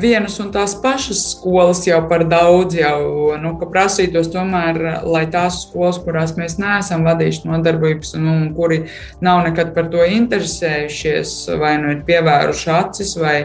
vienas 0.00 0.38
un 0.40 0.50
tās 0.52 0.74
pašas 0.80 1.20
skolas 1.34 1.82
jau 1.86 2.00
par 2.08 2.24
daudz, 2.28 2.76
jau 2.78 3.36
nu, 3.40 3.52
prasītos 3.72 4.30
tomēr, 4.32 4.80
lai 5.04 5.24
tās 5.32 5.62
skolas, 5.66 6.00
kurās 6.02 6.34
mēs 6.38 6.58
neesam 6.60 7.04
vadījuši 7.06 7.48
nodarbības 7.48 8.14
un, 8.18 8.28
un 8.32 8.48
kuri 8.56 8.82
nav 9.24 9.44
nekad 9.48 9.74
par 9.76 9.90
to 9.92 10.04
interesējušies, 10.18 11.36
vai 11.60 11.76
nu 11.82 11.92
ir 11.96 12.02
pievēruši 12.08 12.72
acis, 12.76 13.14
vai 13.20 13.36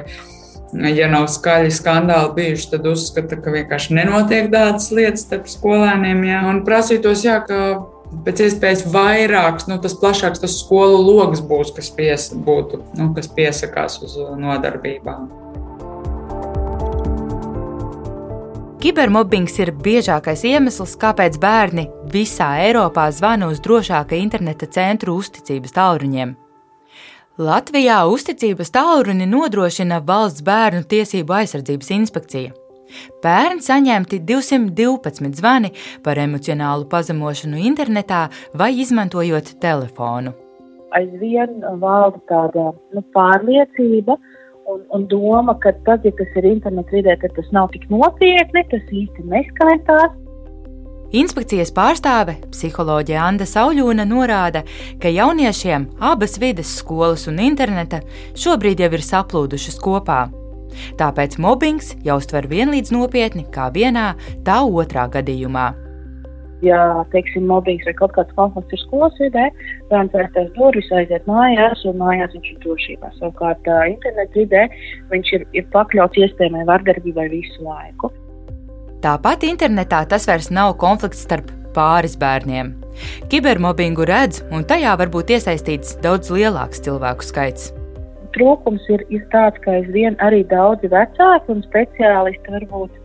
ja 0.73 1.07
nav 1.11 1.27
skaļi 1.31 1.71
skandāli 1.73 2.33
bijuši, 2.37 2.71
tad 2.73 2.87
uzskata, 2.91 3.39
ka 3.41 3.53
vienkārši 3.53 3.95
nenotiek 3.97 4.49
tādas 4.53 4.89
lietas 4.91 5.25
starp 5.27 5.47
skolēniem. 5.51 6.25
Jā. 6.27 6.43
Un 6.51 6.63
prasītos, 6.67 7.23
jā, 7.25 7.39
ka 7.47 7.61
pēc 8.27 8.43
iespējas 8.47 8.85
vairāks, 8.91 9.67
nu, 9.71 9.79
tas 9.83 9.95
plašāks 9.99 10.43
tas 10.43 10.59
skolu 10.61 10.99
lokus 11.03 11.43
būs, 11.43 11.73
kas, 11.75 11.91
pies, 11.95 12.29
būtu, 12.33 12.81
nu, 12.99 13.11
kas 13.17 13.29
piesakās 13.31 13.99
uz 14.05 14.17
nodarbībām. 14.39 15.27
Kibermobbings 18.77 19.55
ir 19.59 19.71
biežākais 19.73 20.43
iemesls, 20.45 20.93
kāpēc 21.01 21.39
bērni 21.41 21.87
visā 22.13 22.53
Eiropā 22.61 23.07
zvana 23.11 23.49
uz 23.51 23.59
drošāka 23.65 24.15
interneta 24.15 24.69
centru 24.69 25.17
uzticības 25.17 25.73
tālruņiem. 25.75 26.35
Latvijā 27.37 27.99
uzticības 28.09 28.71
tālruni 28.73 29.27
nodrošina 29.29 29.99
Valsts 30.01 30.41
bērnu 30.41 30.87
tiesību 30.89 31.35
aizsardzības 31.37 31.91
inspekcija. 31.93 32.55
Pērn 33.21 33.59
saņemti 33.61 34.17
212 34.25 35.37
zvani 35.37 35.69
par 36.01 36.17
emocionālu 36.17 36.87
pazemošanu 36.89 37.61
internetā 37.61 38.23
vai 38.57 38.71
izmantojot 38.81 39.53
telefonu. 39.61 40.33
Aizvien 40.97 41.61
valda 41.77 42.17
tāda 42.31 42.71
nu, 42.97 43.05
pārliecība, 43.13 44.17
un, 44.65 44.81
un 44.97 45.05
doma, 45.11 45.59
ka 45.61 45.75
tad, 45.85 46.09
ja 46.09 46.15
tas 46.17 46.39
ir 46.41 46.47
interneta 46.55 46.95
vidē, 46.95 47.19
tad 47.21 47.37
tas 47.37 47.53
nav 47.53 47.69
tik 47.75 47.85
nopietni, 47.93 48.65
tas 48.73 48.89
īsti 48.89 49.29
neskaitās. 49.29 50.17
Inspekcijas 51.15 51.71
pārstāve, 51.71 52.35
psiholoģija 52.51 53.21
Anna 53.29 53.47
Sauļūna, 53.47 54.03
norāda, 54.09 54.65
ka 54.99 55.07
jauniešiem 55.07 55.87
abas 56.03 56.35
vides, 56.41 56.73
skolas 56.81 57.29
un 57.31 57.39
interneta, 57.39 58.01
šobrīd 58.35 58.83
jau 58.83 58.91
ir 58.91 59.05
saplūdušas 59.07 59.79
kopā. 59.83 60.25
Tāpēc 60.99 61.39
mobbings 61.39 61.95
jāuztver 62.05 62.49
vienlīdz 62.51 62.91
nopietni 62.91 63.47
kā 63.55 63.71
vienā, 63.73 64.13
tā 64.43 64.61
otrā 64.67 65.07
gadījumā 65.15 65.71
ja, 66.65 67.05
teiksim, 67.13 67.45
mobbings 67.49 67.85
vai 67.85 67.93
kaut 67.97 68.13
kāds 68.15 68.33
konflikts 68.37 68.75
ir 68.75 68.81
skolas 68.81 69.17
vidē, 69.21 69.47
bērns 69.91 70.15
aizstās 70.17 70.49
durvis, 70.55 70.89
aiziet 70.99 71.27
mājās, 71.29 71.83
un 71.89 71.99
mājās 72.01 72.33
viņš 72.35 72.53
ir 72.53 72.61
drošībā. 72.65 73.11
Savukārt, 73.19 73.69
internetu 73.91 74.43
vidē 74.43 74.67
viņš 75.11 75.33
ir, 75.37 75.45
ir 75.61 75.67
pakļauts 75.75 76.23
iespējamai 76.25 76.65
vardarbībai 76.69 77.29
visu 77.33 77.67
laiku. 77.67 78.11
Tāpat 78.97 79.43
internetā 79.45 80.01
tas 80.09 80.25
vairs 80.25 80.49
nav 80.49 80.71
konflikts 80.81 81.21
starp 81.27 81.51
pāris 81.75 82.15
bērniem. 82.17 82.71
Kibermobbingu 83.29 84.07
redz, 84.09 84.41
un 84.49 84.65
tajā 84.65 84.95
var 84.97 85.11
būt 85.13 85.35
iesaistīts 85.35 85.99
daudz 86.01 86.31
lielāks 86.33 86.81
cilvēku 86.81 87.27
skaits. 87.27 87.69
Trūkums 88.33 88.83
ir, 88.93 89.03
ir 89.13 89.21
tāds, 89.33 89.61
ka 89.61 89.77
aizvien 89.77 90.17
arī 90.25 90.41
daudzi 90.49 90.89
vecāki 90.89 91.53
un 91.53 91.61
speciālisti 91.69 92.55
varbūt 92.57 92.97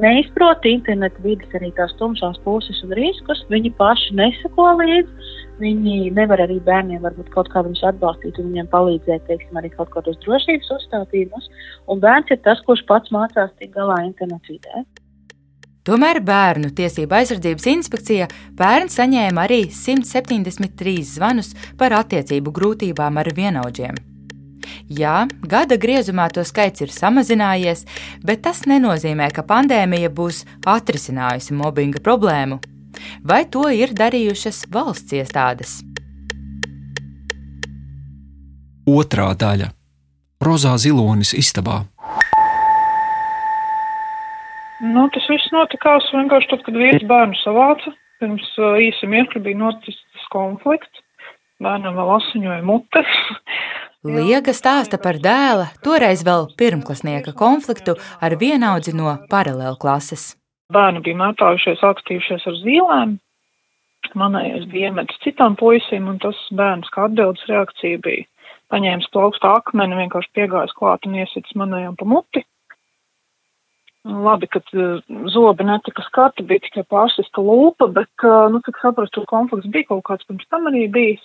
neizprot 0.00 0.64
internetu 0.66 1.22
vidas 1.26 1.58
arī 1.58 1.70
tās 1.74 1.92
tumšās 1.98 2.40
puses 2.46 2.80
un 2.86 2.94
riskus. 2.98 3.44
Viņi 3.50 3.74
paši 3.78 4.16
nesako 4.18 4.70
līdzi. 4.80 5.30
Viņi 5.62 6.10
nevar 6.14 6.42
arī 6.42 6.58
bērniem 6.66 7.02
varbūt 7.04 7.30
kaut 7.34 7.50
kā 7.52 7.62
viņus 7.66 7.84
atbalstīt 7.90 8.40
un 8.42 8.50
viņiem 8.50 8.70
palīdzēt, 8.72 9.26
teiksim, 9.28 9.54
arī 9.58 9.70
kaut 9.74 9.92
kādos 9.94 10.18
drošības 10.24 10.72
uzstātījumus. 10.78 11.46
Un 11.90 12.02
bērns 12.02 12.34
ir 12.34 12.42
tas, 12.46 12.62
kurš 12.66 12.82
pats 12.90 13.14
mācās 13.14 13.54
tik 13.60 13.74
galā 13.76 14.02
internetu 14.08 14.56
vidē. 14.56 14.82
Tomēr 15.84 16.22
Bērnu 16.24 16.70
tiesība 16.72 17.18
aizsardzības 17.20 17.66
inspekcija 17.68 18.28
pērn 18.56 18.88
saņēma 18.88 19.42
arī 19.44 19.66
173 19.68 20.94
zvanus 21.04 21.52
par 21.76 21.92
attiecību 21.98 22.54
grūtībām 22.56 23.20
ar 23.20 23.28
vienaudžiem. 23.36 23.98
Jā, 24.88 25.26
gada 25.44 25.76
griezumā 25.76 26.30
to 26.32 26.40
skaits 26.48 26.80
ir 26.80 26.92
samazinājies, 26.92 27.84
bet 28.24 28.40
tas 28.46 28.64
nenozīmē, 28.64 29.28
ka 29.28 29.44
pandēmija 29.44 30.08
būs 30.08 30.46
atrisinājusi 30.64 31.56
mobbinga 31.60 32.00
problēmu. 32.00 32.62
Vai 33.20 33.44
to 33.44 33.68
ir 33.68 33.92
darījušas 33.92 34.64
valsts 34.72 35.12
iestādes? 35.12 35.82
Otrā 38.88 39.34
daļa- 39.36 39.68
Rozā 40.48 40.78
Zilonis 40.80 41.34
istabā. 41.36 41.84
Nu, 44.84 45.06
tas 45.14 45.24
viss 45.30 45.52
notikās 45.54 46.10
vienkārši 46.12 46.50
tad, 46.50 46.62
kad 46.66 46.76
viens 46.76 47.04
bērnu 47.08 47.38
savāca. 47.40 47.94
Pirms 48.20 48.46
uh, 48.60 48.76
īsa 48.82 49.08
mirkļa 49.08 49.40
bija 49.46 49.60
noticis 49.62 50.28
konflikts. 50.32 51.00
Bērnam 51.62 51.96
vēl 51.96 52.12
asiņoja 52.18 52.62
mutes. 52.66 53.18
Liega 54.04 54.52
stāsta 54.52 54.98
par 55.00 55.16
dēla, 55.16 55.70
toreiz 55.84 56.20
vēl 56.26 56.50
pirmklasnieka 56.60 57.32
konfliktu 57.38 57.94
ar 58.20 58.36
vienaudzi 58.36 58.92
no 58.92 59.14
paralēlu 59.30 59.78
klases. 59.80 60.34
Bērni 60.74 61.00
bija 61.06 61.22
mētājušies, 61.22 61.80
akstījušies 61.88 62.44
ar 62.50 62.58
zīlēm. 62.60 63.16
Manējais 64.20 64.66
bija 64.68 64.90
iemetis 64.90 65.22
citam 65.24 65.56
puisim, 65.56 66.10
un 66.12 66.20
tas 66.20 66.36
bērns 66.52 66.90
kā 66.92 67.06
atbildes 67.08 67.48
reakcija 67.48 68.02
bija 68.04 68.28
paņēmis 68.72 69.08
plaukstu 69.14 69.48
akmeni, 69.48 69.96
vienkārši 70.02 70.32
piegājis 70.36 70.76
klāt 70.76 71.08
un 71.08 71.16
iesits 71.22 71.56
manējām 71.56 71.96
pa 71.96 72.08
muti. 72.08 72.44
Labi, 74.04 74.48
ka 74.52 74.60
uh, 74.60 74.98
zobi 75.32 75.64
netika 75.64 76.04
skati, 76.04 76.44
bija 76.44 76.60
tikai 76.66 76.84
pārsista 76.92 77.40
lūpa, 77.40 77.88
bet, 77.94 78.12
uh, 78.26 78.50
nu, 78.52 78.60
cik 78.66 78.82
saprastu, 78.82 79.24
konflikts 79.30 79.70
bija 79.72 79.88
kaut 79.92 80.04
kāds 80.10 80.28
pirms 80.28 80.44
tam 80.52 80.68
arī 80.68 80.84
bijis. 80.92 81.24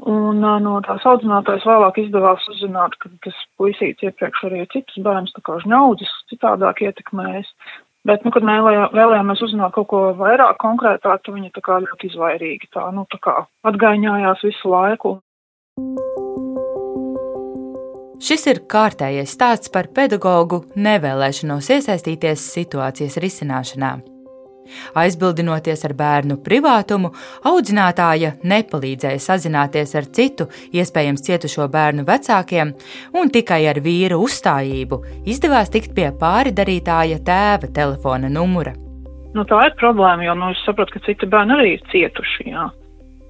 Un 0.00 0.40
no 0.40 0.78
tās 0.86 1.02
audzinātājas 1.04 1.66
vēlāk 1.68 1.98
izdevās 2.00 2.46
uzzināt, 2.48 2.94
ka 3.02 3.10
tas 3.26 3.36
puisīts 3.60 4.06
iepriekš 4.06 4.46
arī 4.48 4.62
citus 4.72 5.02
bērnus 5.04 5.34
tā 5.36 5.42
kā 5.44 5.58
žņaudzis 5.60 6.14
citādāk 6.32 6.80
ietekmējis. 6.86 7.50
Bet, 8.08 8.24
nu, 8.24 8.32
kad 8.32 8.46
vēlējāmies 8.46 9.42
uzzināt 9.44 9.74
kaut 9.76 9.90
ko 9.90 10.00
vairāk 10.16 10.56
konkrētāk, 10.62 11.20
tad 11.20 11.36
viņa 11.36 11.52
tā 11.58 11.64
kā 11.66 11.82
ļoti 11.84 12.08
izvairīgi 12.14 12.72
tā, 12.72 12.86
nu, 12.96 13.04
tā 13.12 13.20
kā 13.20 13.36
atgaiņājās 13.68 14.48
visu 14.48 14.72
laiku. 14.72 15.18
Šis 18.20 18.42
ir 18.50 18.58
kārtējais 18.68 19.32
stāsts 19.32 19.70
par 19.72 19.86
pedagoģu 19.96 20.58
nevēlēšanos 20.76 21.70
iesaistīties 21.72 22.42
situācijas 22.52 23.16
risināšanā. 23.24 23.94
Aizbildinoties 25.00 25.86
ar 25.88 25.94
bērnu 25.96 26.36
privātumu, 26.44 27.10
audzinātāja 27.48 28.34
nepalīdzēja 28.44 29.22
sazināties 29.24 29.96
ar 29.98 30.10
citu, 30.18 30.50
iespējams 30.76 31.24
cietušo 31.26 31.66
bērnu 31.72 32.04
vecākiem, 32.06 32.74
un 33.16 33.32
tikai 33.32 33.62
ar 33.72 33.80
vīra 33.82 34.20
uzstājību 34.20 35.00
izdevās 35.24 35.72
tikt 35.72 35.96
pie 35.96 36.10
pāridarītāja 36.20 37.22
tēva 37.24 37.72
telefona 37.72 38.28
numura. 38.28 38.76
Nu, 39.32 39.46
tā 39.48 39.64
ir 39.64 39.76
problēma, 39.80 40.26
jo 40.26 40.36
nu, 40.36 40.52
es 40.52 40.60
saprotu, 40.66 40.98
ka 40.98 41.06
citi 41.08 41.28
bērni 41.30 41.56
arī 41.56 41.74
ir 41.78 41.84
cietuši. 41.92 42.50
Jā. 42.50 42.68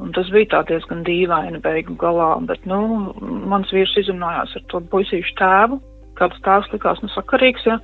Un 0.01 0.15
tas 0.17 0.31
bija 0.33 0.63
diezgan 0.69 1.03
dīvaini 1.05 1.61
beigu 1.61 1.95
galā, 2.01 2.33
bet 2.49 2.65
nu, 2.69 2.81
mans 3.21 3.73
vīrs 3.75 3.99
izrunājās 4.01 4.55
ar 4.57 4.65
to 4.73 4.81
puisīšu 4.93 5.35
tēvu. 5.41 5.81
Kāds 6.17 6.41
tēvs 6.45 6.73
likās 6.73 7.01
nesakarīgs, 7.05 7.67
ja 7.69 7.77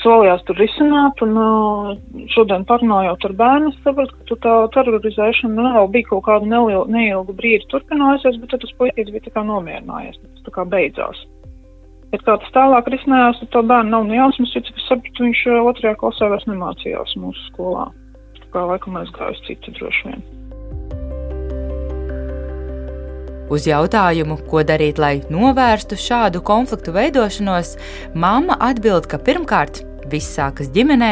solījās 0.00 0.42
tur 0.48 0.58
risināt, 0.60 1.20
un 1.24 1.36
uh, 1.36 1.90
šodien 2.32 2.64
parunājot 2.68 3.26
ar 3.28 3.34
bērnu, 3.40 3.72
sapratu, 3.84 4.16
ka 4.30 4.38
tā 4.44 4.54
terorizēšana 4.76 5.52
nu, 5.56 5.66
vēl 5.76 5.90
bija 5.96 6.08
kaut 6.10 6.24
kādu 6.28 6.48
nelielu, 6.48 6.86
neilgu 6.92 7.36
brīdi 7.36 7.68
turpinājusies, 7.72 8.40
bet 8.40 8.54
tad 8.54 8.64
tas 8.64 8.74
puisis 8.80 9.12
bija 9.12 9.26
tā 9.28 9.34
kā 9.36 9.44
nomierinājies, 9.46 10.20
tas 10.24 10.48
tā 10.48 10.56
kā 10.56 10.66
beidzās. 10.72 11.22
Bet 12.10 12.24
kā 12.26 12.40
tas 12.42 12.56
tālāk 12.56 12.88
risinājās, 12.90 13.44
tad 13.44 13.52
to 13.54 13.64
bērnu 13.70 13.94
nav 13.94 14.08
nejausmas, 14.08 14.56
jo, 14.56 14.64
cik 14.66 14.80
es 14.80 14.88
sapratu, 14.88 15.28
viņš 15.28 15.46
uh, 15.52 15.62
otrajā 15.70 15.96
klasē 16.00 16.32
vairs 16.32 16.48
nemācījās 16.50 17.16
mūsu 17.20 17.48
skolā. 17.52 17.88
Tā 18.40 18.52
kā 18.56 18.68
laikam 18.72 19.00
aizgājis 19.02 19.44
citu 19.46 19.76
droši 19.78 20.08
vien. 20.08 20.39
Uz 23.50 23.66
jautājumu, 23.66 24.38
ko 24.50 24.62
darīt, 24.62 25.00
lai 25.02 25.20
novērstu 25.30 25.98
šādu 25.98 26.42
konfliktu 26.46 26.94
veidošanos, 26.94 27.76
mamma 28.14 28.58
atbild, 28.70 29.10
ka 29.10 29.18
pirmkārt 29.18 29.82
Viss 30.10 30.32
sākas 30.34 30.70
ģimenē. 30.74 31.10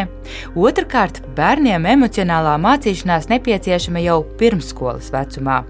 Otrakārt, 0.59 1.21
bērniem 1.37 1.87
emocionālā 1.87 2.57
mācīšanās 2.63 3.29
nepieciešama 3.31 4.03
jau 4.03 4.23
pirmsskolas 4.41 5.13
vecumā. 5.15 5.61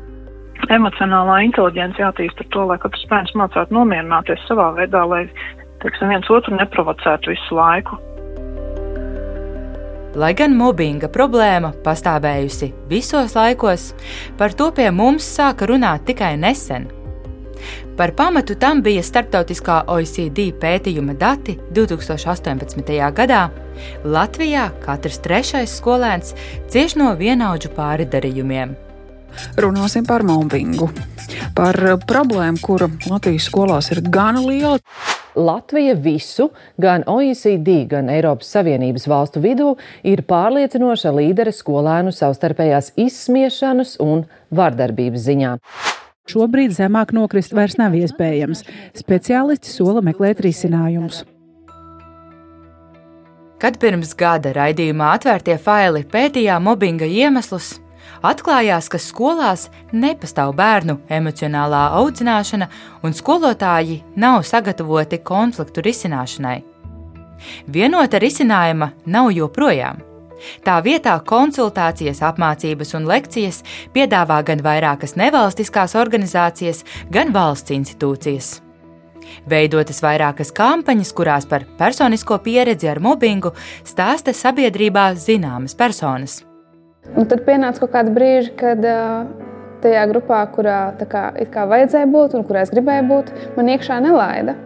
Emocionālā 0.73 1.43
inteligence 1.47 2.01
jātīst 2.01 2.41
ar 2.43 2.49
to, 2.55 2.65
lai 2.71 2.79
katrs 2.83 3.05
bērns 3.11 3.35
mācītu 3.39 3.77
nomierināties 3.77 4.43
savā 4.49 4.71
veidā, 4.79 5.05
lai 5.09 5.25
teiksim, 5.85 6.13
viens 6.13 6.31
otru 6.33 6.57
neprovocētu 6.57 7.35
visu 7.35 7.59
laiku. 7.59 8.01
Lai 10.19 10.33
gan 10.35 10.57
mobbinga 10.59 11.07
problēma 11.15 11.69
pastāvējusi 11.85 12.73
visos 12.91 13.37
laikos, 13.39 13.93
par 14.39 14.55
to 14.59 14.73
pie 14.75 14.89
mums 14.91 15.27
sāka 15.37 15.69
runāt 15.71 16.09
tikai 16.09 16.33
nesen. 16.41 16.89
Par 17.99 18.11
pamatu 18.19 18.57
tam 18.59 18.81
bija 18.83 19.05
starptautiskā 19.07 19.85
OECD 19.95 20.49
pētījuma 20.59 21.15
dati 21.19 21.55
2018. 21.75 22.91
gadā. 23.15 23.45
Latvijā 24.03 24.67
katrs 24.83 25.21
trešais 25.23 25.77
skolēns 25.79 26.35
cieš 26.71 26.97
no 26.99 27.13
vienaudžu 27.19 27.71
pāridarījumiem. 27.79 28.75
Runāsim 29.59 30.07
par 30.07 30.27
mobbingu. 30.27 30.91
Par 31.55 31.79
problēmu, 32.11 32.59
kura 32.63 32.91
Latvijas 33.07 33.47
skolās 33.53 33.93
ir 33.95 34.03
gana 34.03 34.43
liela. 34.43 34.81
Latvija 35.39 35.95
visu, 35.95 36.51
gan 36.83 37.05
OECD, 37.07 37.85
gan 37.91 38.11
Eiropas 38.11 38.51
Savienības 38.57 39.07
valstu 39.11 39.43
vidū, 39.45 39.77
ir 40.03 40.25
pārliecinoša 40.27 41.13
līdere 41.15 41.55
skolēnu 41.55 42.11
savstarpējās 42.15 42.93
izsmiešanas 42.99 43.97
un 44.03 44.27
vardarbības 44.51 45.25
ziņā. 45.29 45.55
Šobrīd 46.29 46.75
zemāk 46.77 47.15
nokrist 47.17 47.55
vairs 47.57 47.79
nav 47.81 47.95
iespējams. 47.97 48.65
Speciālisti 48.99 49.71
sola 49.73 50.03
meklēt 50.05 50.43
risinājumus. 50.45 51.23
Kad 53.59 53.79
pirms 53.83 54.13
gada 54.19 54.53
raidījumā 54.55 55.15
atvērtie 55.17 55.57
faili 55.59 56.05
pētījām 56.07 56.69
mobbinga 56.69 57.09
iemeslus, 57.09 57.79
atklājās, 58.23 58.89
ka 58.89 58.99
skolās 59.03 59.69
nepastāv 59.93 60.55
bērnu 60.59 60.99
emocionālā 61.09 61.85
audzināšana 62.01 62.69
un 63.03 63.15
skolotāji 63.15 64.03
nav 64.17 64.43
sagatavoti 64.49 65.21
konfliktu 65.23 65.85
risināšanai. 65.85 66.59
Vienota 67.67 68.19
risinājuma 68.19 68.93
nav 69.07 69.31
joprojām. 69.35 70.05
Tā 70.63 70.79
vietā 70.85 71.17
konsultācijas, 71.27 72.23
apmācības 72.23 72.95
un 72.95 73.09
lekcijas 73.11 73.63
piedāvā 73.95 74.39
gan 74.47 74.63
vairākas 74.63 75.17
nevalstiskās 75.19 75.97
organizācijas, 75.99 76.85
gan 77.11 77.35
valsts 77.35 77.75
institūcijas. 77.75 78.59
Veidotas 79.49 80.01
vairākas 80.03 80.53
kampaņas, 80.57 81.13
kurās 81.13 81.47
par 81.49 81.67
personisko 81.79 82.39
pieredzi 82.45 82.89
ar 82.89 83.03
mobbingu 83.03 83.53
stāsta 83.87 84.35
sabiedrībā 84.35 85.11
zināmas 85.19 85.77
personas. 85.77 86.48
Un 87.17 87.29
tad 87.29 87.45
pienāca 87.47 87.83
kaut 87.83 87.95
kāda 87.95 88.13
brīža, 88.15 88.53
kad 88.59 88.85
tajā 89.83 90.05
grupā, 90.11 90.43
kurā 90.53 90.79
kā, 91.11 91.29
kā 91.53 91.67
vajadzēja 91.71 92.09
būt 92.11 92.37
un 92.39 92.45
kurā 92.47 92.65
es 92.67 92.73
gribēju 92.75 93.07
būt, 93.09 93.33
man 93.57 93.71
iekšā 93.75 94.01
nelaida. 94.05 94.57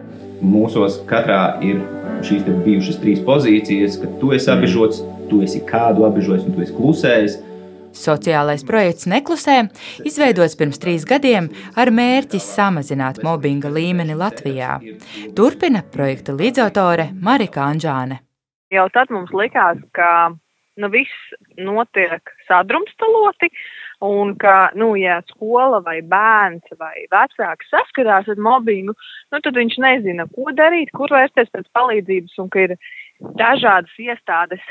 Mūsos 0.43 0.99
katrā 1.07 1.59
ir 1.63 1.79
šīs 2.25 2.43
bijušas 2.65 2.99
trīs 2.99 3.23
pozīcijas, 3.23 3.97
ka 4.01 4.11
tu 4.19 4.33
esi 4.35 4.51
apbežots, 4.51 5.01
tu 5.29 5.41
esi 5.45 5.63
kādu 5.67 6.07
apbežojis 6.07 6.47
un 6.47 6.55
tu 6.55 6.63
esi 6.65 6.75
klusējis. 6.75 7.39
Sociālais 7.93 8.63
projekts 8.65 9.05
Neklusē 9.05 9.59
izveidots 10.09 10.57
pirms 10.57 10.81
trīs 10.81 11.05
gadiem 11.05 11.51
ar 11.77 11.91
mērķi 11.93 12.41
samazināt 12.41 13.21
mobbinga 13.23 13.69
līmeni 13.69 14.17
Latvijā. 14.17 14.79
Turpina 15.37 15.83
projekta 15.93 16.33
līdzautore 16.33 17.11
Marika 17.21 17.67
Anžāne. 17.69 18.23
Jau 18.73 18.87
tad 18.89 19.13
mums 19.13 19.29
likās, 19.37 19.77
ka 19.93 20.33
nu, 20.81 20.89
viss 20.93 21.33
notiek 21.59 22.33
sadrumstaloti, 22.47 23.49
un 24.03 24.33
ka, 24.41 24.71
nu, 24.75 24.93
ja 24.99 25.19
skola 25.29 25.79
vai 25.85 25.99
bērns 26.01 26.75
vai 26.79 27.05
vecāks 27.13 27.69
saskarās 27.71 28.27
ar 28.31 28.41
mobbingu, 28.41 28.95
nu, 28.95 29.39
tad 29.39 29.55
viņš 29.57 29.77
nezina, 29.83 30.27
ko 30.35 30.51
darīt, 30.57 30.91
kur 30.97 31.13
vērsties 31.13 31.51
pēc 31.53 31.69
palīdzības, 31.77 32.35
un 32.43 32.51
ka 32.53 32.65
ir 32.67 32.75
dažādas 33.39 33.93
iestādes, 34.01 34.63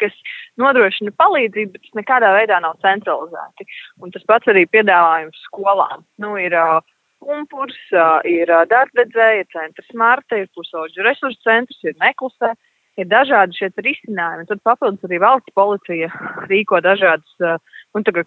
kas 0.00 0.16
nodrošina 0.60 1.14
palīdzību, 1.20 1.76
bet 1.76 1.84
tas 1.86 2.00
nekādā 2.00 2.32
veidā 2.34 2.58
nav 2.64 2.80
centralizēti. 2.82 3.68
Un 4.02 4.14
tas 4.14 4.26
pats 4.26 4.50
arī 4.50 4.66
piedāvājums 4.70 5.38
skolām. 5.46 6.02
Nu, 6.22 6.34
ir 6.40 6.56
uh, 6.58 6.80
kumpurs, 7.22 7.78
uh, 7.94 8.18
ir 8.28 8.50
uh, 8.50 8.64
darbvedzēja 8.70 9.46
centrs 9.54 9.94
Marta, 9.94 10.40
ir 10.40 10.50
pusauģu 10.56 11.06
resursu 11.06 11.40
centrs, 11.46 11.80
ir 11.86 11.94
neklusē. 12.02 12.54
Ir 13.00 13.08
dažādi 13.10 13.56
šie 13.58 13.70
risinājumi. 13.82 14.46
Tad 14.46 14.60
papildus 14.62 15.08
arī 15.08 15.18
valsts 15.22 15.54
policija 15.58 16.10
rīko 16.50 16.78
dažādas 16.84 17.42
uh, 17.42 17.58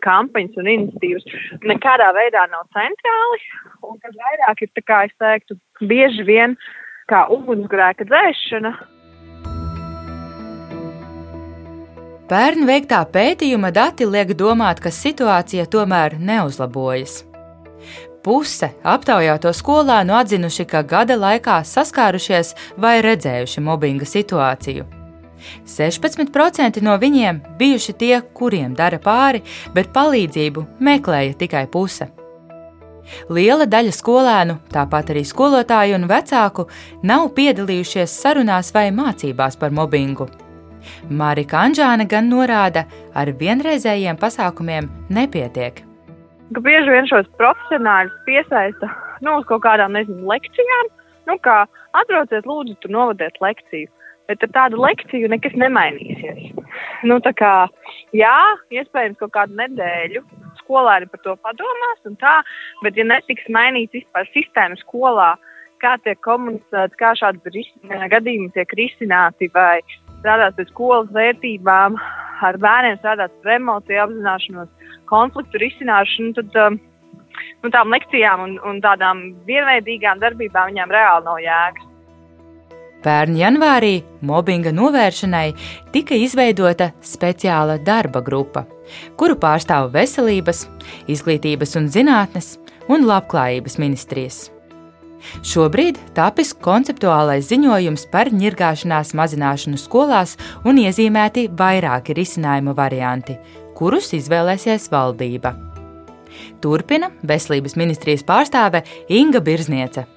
kampaņas 0.03 0.59
un 0.59 0.67
iniciatīvas. 0.73 1.23
Nekādā 1.63 2.11
veidā 2.17 2.43
nav 2.51 2.67
centrāli, 2.75 3.39
un 3.83 3.95
tad 4.03 4.19
vairāk 4.19 4.65
ir, 4.67 4.83
kā 4.83 5.05
es 5.07 5.15
teiktu, 5.19 5.55
bieži 5.79 6.27
vien 6.27 6.57
kā 7.07 7.27
ugunsgrēka 7.31 8.07
dzēšana, 8.07 8.75
Pērn 12.27 12.65
veiktā 12.67 12.97
pētījuma 13.07 13.69
dati 13.71 14.03
liek 14.03 14.33
domāt, 14.35 14.81
ka 14.83 14.91
situācija 14.91 15.63
tomēr 15.71 16.17
neuzlabojas. 16.19 17.21
Puse 18.23 18.71
aptaujāto 18.83 19.53
skolēnu 19.55 20.15
atzinuši, 20.17 20.65
ka 20.67 20.83
gada 20.83 21.15
laikā 21.19 21.61
saskārušies 21.63 22.53
vai 22.77 22.97
redzējuši 23.05 23.63
mobbinga 23.63 24.07
situāciju. 24.09 24.85
16% 25.69 26.81
no 26.81 26.97
viņiem 26.99 27.41
bijuši 27.59 27.93
tie, 27.93 28.13
kuriem 28.33 28.75
dara 28.75 28.99
pāri, 28.99 29.43
bet 29.73 29.93
palīdzību 29.95 30.65
meklēja 30.83 31.37
tikai 31.37 31.67
puse. 31.71 32.09
Liela 33.31 33.67
daļa 33.69 33.93
skolēnu, 33.95 34.57
tāpat 34.73 35.13
arī 35.13 35.23
skolotāju 35.23 35.95
un 35.95 36.09
vecāku, 36.09 36.67
nav 37.07 37.29
piedalījušies 37.37 38.17
sarunās 38.23 38.73
vai 38.75 38.89
mācībās 38.91 39.55
par 39.59 39.71
mobbingu. 39.71 40.27
Marika 41.09 41.63
Anģāne 41.63 42.07
gan 42.07 42.27
norāda, 42.31 42.85
ar 43.15 43.31
vienreizējiem 43.39 44.19
pasākumiem 44.19 44.91
nepietiek. 45.09 45.86
Ka 46.55 46.63
bieži 46.63 46.93
vien 46.93 47.09
šos 47.09 47.27
profesionāļus 47.39 48.15
piesaista 48.27 48.89
nu, 49.25 49.37
uz 49.39 49.47
kaut 49.49 49.63
kādām 49.65 49.95
nezinu, 49.97 50.27
lekcijām. 50.29 50.91
Nu, 51.27 51.35
kā 51.43 51.63
atbrauciet, 51.97 52.47
lūdzu, 52.47 52.77
tur 52.81 52.93
novadiet 52.93 53.39
lekciju. 53.43 53.89
Bet 54.27 54.43
ar 54.43 54.51
tādu 54.55 54.79
lekciju 54.83 55.29
nekas 55.31 55.55
nemainīsies. 55.59 56.51
Nu, 57.07 57.19
kā, 57.39 57.53
jā, 58.15 58.37
iespējams, 58.75 59.19
kaut 59.21 59.33
kādu 59.35 59.55
nedēļu 59.59 60.23
skolēni 60.61 61.07
par 61.11 61.21
to 61.23 61.35
padomās, 61.43 62.01
tā, 62.19 62.33
bet, 62.83 62.97
ja 62.99 63.05
netiks 63.07 63.47
mainīts 63.53 63.95
vispār 63.95 64.27
sistēma 64.33 64.75
skolā, 64.81 65.35
kā 65.83 65.95
tiek 66.03 66.19
komunicēts, 66.25 66.97
kā 66.99 67.13
šādi 67.15 67.63
gadījumi 68.11 68.51
tiek 68.55 68.73
risināti, 68.79 69.47
vai 69.55 69.79
strādāt 70.19 70.57
pie 70.57 70.67
skolas 70.71 71.11
vērtībām, 71.15 71.95
ar 72.43 72.59
bērniem 72.61 72.99
strādāt 72.99 73.33
par 73.43 73.55
emociju 73.55 74.03
apzināšanos, 74.03 74.71
konfliktu 75.09 75.61
risināšanu, 75.63 76.33
tad 76.37 76.57
um, 76.63 76.79
nu, 77.63 77.71
tām 77.73 77.93
lekcijām 77.95 78.43
un, 78.45 78.57
un 78.67 78.81
tādām 78.83 79.27
vienveidīgām 79.49 80.23
darbībām 80.23 80.73
viņām 80.73 80.97
reāli 80.97 81.29
nav 81.29 81.43
jēgas. 81.43 81.93
Pērn 83.05 83.37
janvārī 83.37 83.93
mobbinga 84.25 84.73
novēršanai 84.73 85.51
tika 85.93 86.17
izveidota 86.17 86.89
speciāla 87.05 87.77
darba 87.77 88.23
grupa, 88.25 88.65
kuru 89.19 89.37
pārstāv 89.39 89.91
veselības, 89.93 90.65
izglītības 91.07 91.77
un 91.77 91.91
zinātnes 91.93 92.55
un 92.89 93.05
labklājības 93.07 93.77
ministrijas. 93.79 94.39
Šobrīd 95.45 95.97
tapis 96.17 96.53
konceptuālais 96.63 97.47
ziņojums 97.49 98.07
par 98.11 98.29
ņirgāšanās 98.33 99.13
mazināšanu 99.17 99.79
skolās 99.81 100.35
un 100.65 100.81
iezīmēti 100.81 101.47
vairāki 101.57 102.15
risinājuma 102.17 102.75
varianti, 102.77 103.37
kurus 103.77 104.11
izvēlēsies 104.17 104.89
valdība. 104.91 105.53
Turpina 106.61 107.11
Veselības 107.27 107.77
ministrijas 107.79 108.25
pārstāve 108.27 108.83
Inga 109.13 109.41
Birzniece. 109.41 110.07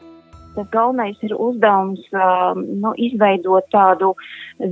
Tas 0.55 0.67
galvenais 0.73 1.19
ir 1.23 1.33
uzdevums 1.39 2.03
um, 2.11 2.65
nu, 2.83 2.91
izveidot 2.99 3.69
tādu 3.71 4.11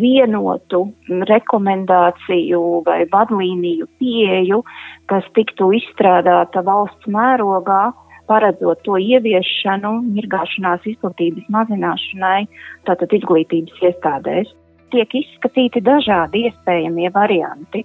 vienotu 0.00 0.88
rekomendāciju 1.30 2.62
vai 2.88 3.04
vadlīniju 3.12 3.86
pieeju, 4.02 4.64
kas 5.10 5.28
tiktu 5.38 5.70
izstrādāta 5.78 6.64
valsts 6.66 7.06
mērogā, 7.14 7.92
paredzot 8.28 8.82
to 8.84 8.98
ieviešanu, 9.00 9.94
mirgāšanās 10.18 10.84
izplatības 10.90 11.46
mazināšanai, 11.54 12.42
tātad 12.88 13.14
izglītības 13.20 13.78
iestādēs. 13.88 14.50
Tiek 14.92 15.14
izskatīti 15.22 15.84
dažādi 15.84 16.48
iespējamie 16.48 17.12
varianti. 17.14 17.84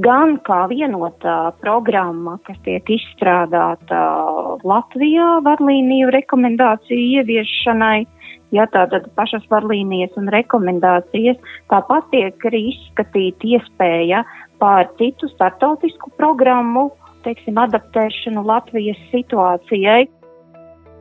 Gan 0.00 0.38
kā 0.46 0.62
vienotā 0.70 1.52
programma, 1.60 2.38
kas 2.46 2.56
tiek 2.64 2.86
izstrādāta 2.94 4.00
Latvijā 4.64 5.42
vadlīniju 5.44 6.08
rekomendāciju 6.14 7.20
ieviešanai, 7.20 8.06
ja 8.56 8.64
tātad 8.72 9.10
pašas 9.18 9.44
vadlīnijas 9.52 10.16
un 10.16 10.32
rekomendācijas, 10.32 11.36
tāpat 11.68 12.08
tiek 12.14 12.48
arī 12.48 12.64
izskatīta 12.72 13.52
iespēja 13.58 14.24
pār 14.62 14.88
citu 14.96 15.28
startautisku 15.34 16.12
programmu 16.16 16.88
teiksim, 17.24 17.58
adaptēšanu 17.62 18.44
Latvijas 18.46 19.00
situācijai. 19.12 20.06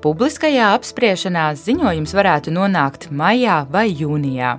Publiskajā 0.01 0.71
apspriešanā 0.77 1.51
ziņojums 1.61 2.15
varētu 2.17 2.53
nonākt 2.55 3.11
maijā 3.13 3.61
vai 3.69 3.87
jūnijā. 3.93 4.57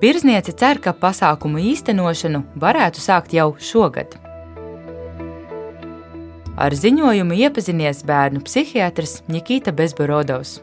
Birzniece 0.00 0.52
cer, 0.58 0.80
ka 0.82 0.94
pasākumu 0.96 1.62
īstenošanu 1.72 2.42
varētu 2.58 3.02
sākt 3.02 3.34
jau 3.36 3.52
šogad. 3.58 4.16
Ar 6.58 6.74
ziņojumu 6.76 7.38
iepazinies 7.46 8.02
bērnu 8.06 8.42
psihiatrs 8.44 9.22
Nikita 9.32 9.72
Bezborodovs. 9.72 10.58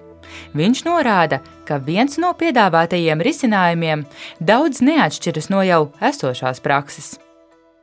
Viņš 0.54 0.84
norāda, 0.86 1.40
ka 1.66 1.80
viens 1.82 2.20
no 2.22 2.30
piedāvātajiem 2.38 3.24
risinājumiem 3.26 4.06
daudz 4.40 4.84
neatšķiras 4.86 5.50
no 5.50 5.64
jau 5.66 5.82
esošās 6.12 6.62
prakses. 6.62 7.16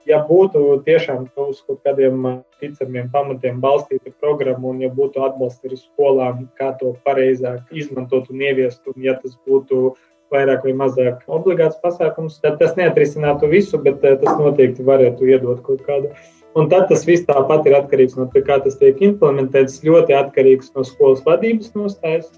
Ja 0.06 0.20
būtu 0.22 0.84
tiešām 0.86 1.24
uz 1.42 1.64
kaut 1.66 1.80
kādiem 1.82 2.44
ticamiem 2.60 3.08
pamatiem 3.10 3.58
balstīta 3.60 4.12
programma, 4.20 4.68
un 4.70 4.84
ja 4.84 4.90
būtu 4.94 5.24
atbalsts 5.26 5.66
arī 5.66 5.80
skolām, 5.80 6.44
kā 6.54 6.70
to 6.78 6.92
pareizāk 7.06 7.74
izmantot 7.74 8.30
un 8.30 8.44
ieviest, 8.46 8.84
un 8.86 9.02
ja 9.02 9.16
tas 9.18 9.34
būtu 9.48 9.96
vairāk 10.34 10.64
vai 10.66 10.72
mazāk 10.78 11.22
obligāts 11.26 11.78
pasākums, 11.82 12.40
tad 12.42 12.58
tas 12.62 12.74
neatrisinātu 12.78 13.50
visu, 13.52 13.78
bet 13.82 14.02
tas 14.02 14.40
noteikti 14.40 14.86
varētu 14.86 15.30
iedot 15.30 15.62
kaut 15.66 15.84
kādu 15.86 16.14
Un 16.56 16.70
tad 16.72 16.86
tas 16.88 17.02
viss 17.04 17.26
tāpat 17.28 17.66
ir 17.68 17.74
atkarīgs 17.76 18.14
no 18.16 18.24
tā, 18.32 18.40
kā 18.44 18.56
tas 18.64 18.78
tiek 18.80 19.00
implementēts, 19.04 19.82
ļoti 19.84 20.14
atkarīgs 20.16 20.70
no 20.72 20.86
skolas 20.88 21.20
vadības 21.26 21.74
nostājas. 21.76 22.30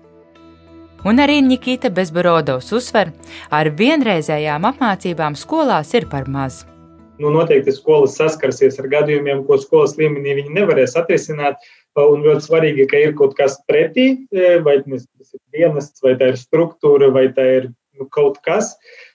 Un 1.06 1.22
arī 1.22 1.36
Nikita 1.46 1.86
Bezborodovs 1.94 2.72
uzsver, 2.74 3.12
ar 3.54 3.70
vienreizējām 3.78 4.66
apmācībām 4.72 5.38
skolās 5.38 5.94
ir 5.94 6.08
par 6.10 6.26
maz. 6.26 6.64
Nu, 7.22 7.30
noteikti 7.34 7.70
skolas 7.76 8.18
saskarsies 8.18 8.80
ar 8.82 8.90
gadījumiem, 8.90 9.44
ko 9.46 9.60
skolas 9.62 9.94
līmenī 9.98 10.34
viņi 10.40 10.56
nevarēs 10.56 10.98
atrisināt. 10.98 11.62
Un 11.98 12.22
ļoti 12.22 12.44
svarīgi, 12.44 12.84
ka 12.90 12.98
ir 13.02 13.14
kaut 13.18 13.32
kas 13.38 13.56
pretī, 13.70 14.12
vai 14.62 14.76
tas 14.82 15.30
ir 15.34 15.40
dienests, 15.54 16.02
vai 16.02 16.12
tā 16.18 16.32
ir 16.32 16.38
struktūra, 16.38 17.08
vai 17.14 17.24
tā 17.34 17.46
ir 17.56 17.70
nu, 17.98 18.08
kaut 18.14 18.40
kas, 18.46 18.72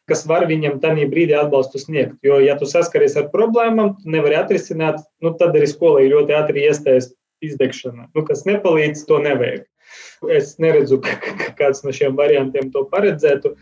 kas 0.10 0.26
var 0.30 0.48
viņam 0.50 0.80
tajā 0.84 1.08
brīdī 1.12 1.36
atbalstu 1.40 1.82
sniegt. 1.82 2.18
Jo, 2.26 2.40
ja 2.44 2.58
tu 2.60 2.70
saskaries 2.70 3.18
ar 3.20 3.30
problēmām, 3.34 3.96
tu 4.00 4.16
nevari 4.16 4.40
atrisināt, 4.40 5.02
nu, 5.24 5.34
tad 5.40 5.56
arī 5.58 5.70
skolai 5.72 6.10
ļoti 6.12 6.38
ātri 6.40 6.68
iestājas 6.68 7.14
izdegšana. 7.44 8.10
Nu, 8.16 8.26
kas 8.28 8.46
nepalīdz, 8.50 9.06
to 9.10 9.20
nevajag. 9.24 9.68
Es 10.32 10.58
neredzu, 10.64 11.02
ka 11.44 11.54
kāds 11.60 11.84
no 11.86 11.94
šiem 11.96 12.18
variantiem 12.20 12.72
to 12.74 12.86
paredzētu. 12.92 13.56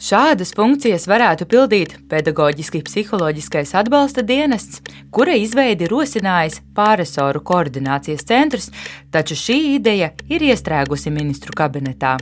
Šādas 0.00 0.54
funkcijas 0.56 1.04
varētu 1.10 1.44
pildīt 1.44 1.92
pedagoģiski 2.08 2.80
psiholoģiskais 2.86 3.74
atbalsta 3.76 4.24
dienests, 4.24 4.80
kura 5.12 5.34
izveidi 5.36 5.90
rosinājis 5.92 6.62
pāresoru 6.72 7.42
koordinācijas 7.44 8.24
centrs, 8.24 8.70
taču 9.12 9.36
šī 9.36 9.58
ideja 9.74 10.14
ir 10.32 10.48
iestrēgusi 10.48 11.12
ministru 11.12 11.52
kabinetā. 11.52 12.16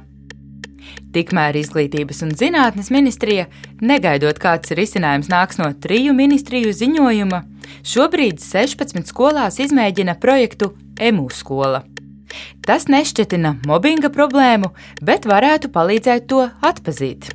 Tikmēr 1.15 1.57
Izglītības 1.61 2.23
un 2.27 2.35
zinātnes 2.39 2.91
ministrija, 2.95 3.47
negaidot 3.81 4.39
kāds 4.43 4.75
risinājums 4.77 5.31
nāks 5.33 5.61
no 5.61 5.71
triju 5.73 6.15
ministriju 6.17 6.73
ziņojuma, 6.77 7.43
šobrīd 7.87 8.43
16 8.43 9.09
skolās 9.11 9.61
izmēģina 9.63 10.19
projektu 10.21 10.73
EMU 11.01 11.29
skola. 11.35 11.85
Tas 12.67 12.89
nešķetina 12.93 13.55
mobbinga 13.67 14.11
problēmu, 14.13 14.73
bet 15.03 15.25
varētu 15.29 15.73
palīdzēt 15.73 16.29
to 16.29 16.45
atpazīt. 16.61 17.31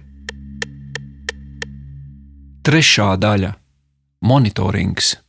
Trešā 2.63 3.09
daļa- 3.19 3.55
monitorings. 4.29 5.22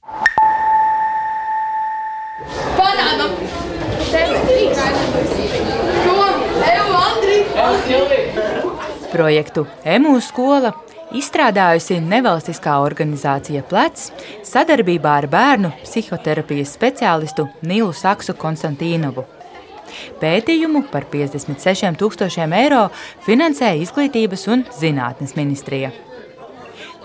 Projektu 9.15 9.63
EMU 9.87 10.17
skola 10.21 10.73
izstrādājusi 11.15 12.01
nevalstiskā 12.03 12.75
organizācija 12.83 13.63
Plec 13.71 14.09
sadarbībā 14.45 15.13
ar 15.21 15.29
bērnu 15.31 15.71
psihoterapijas 15.85 16.75
speciālistu 16.77 17.47
Nilu 17.63 17.93
Saksu 17.95 18.35
Konstantīnovu. 18.37 19.25
Pētījumu 20.21 20.85
par 20.91 21.07
56,000 21.13 22.59
eiro 22.59 22.89
finansēja 23.25 23.81
Izglītības 23.85 24.49
un 24.51 24.67
zinātnes 24.75 25.37
ministrija. 25.39 25.93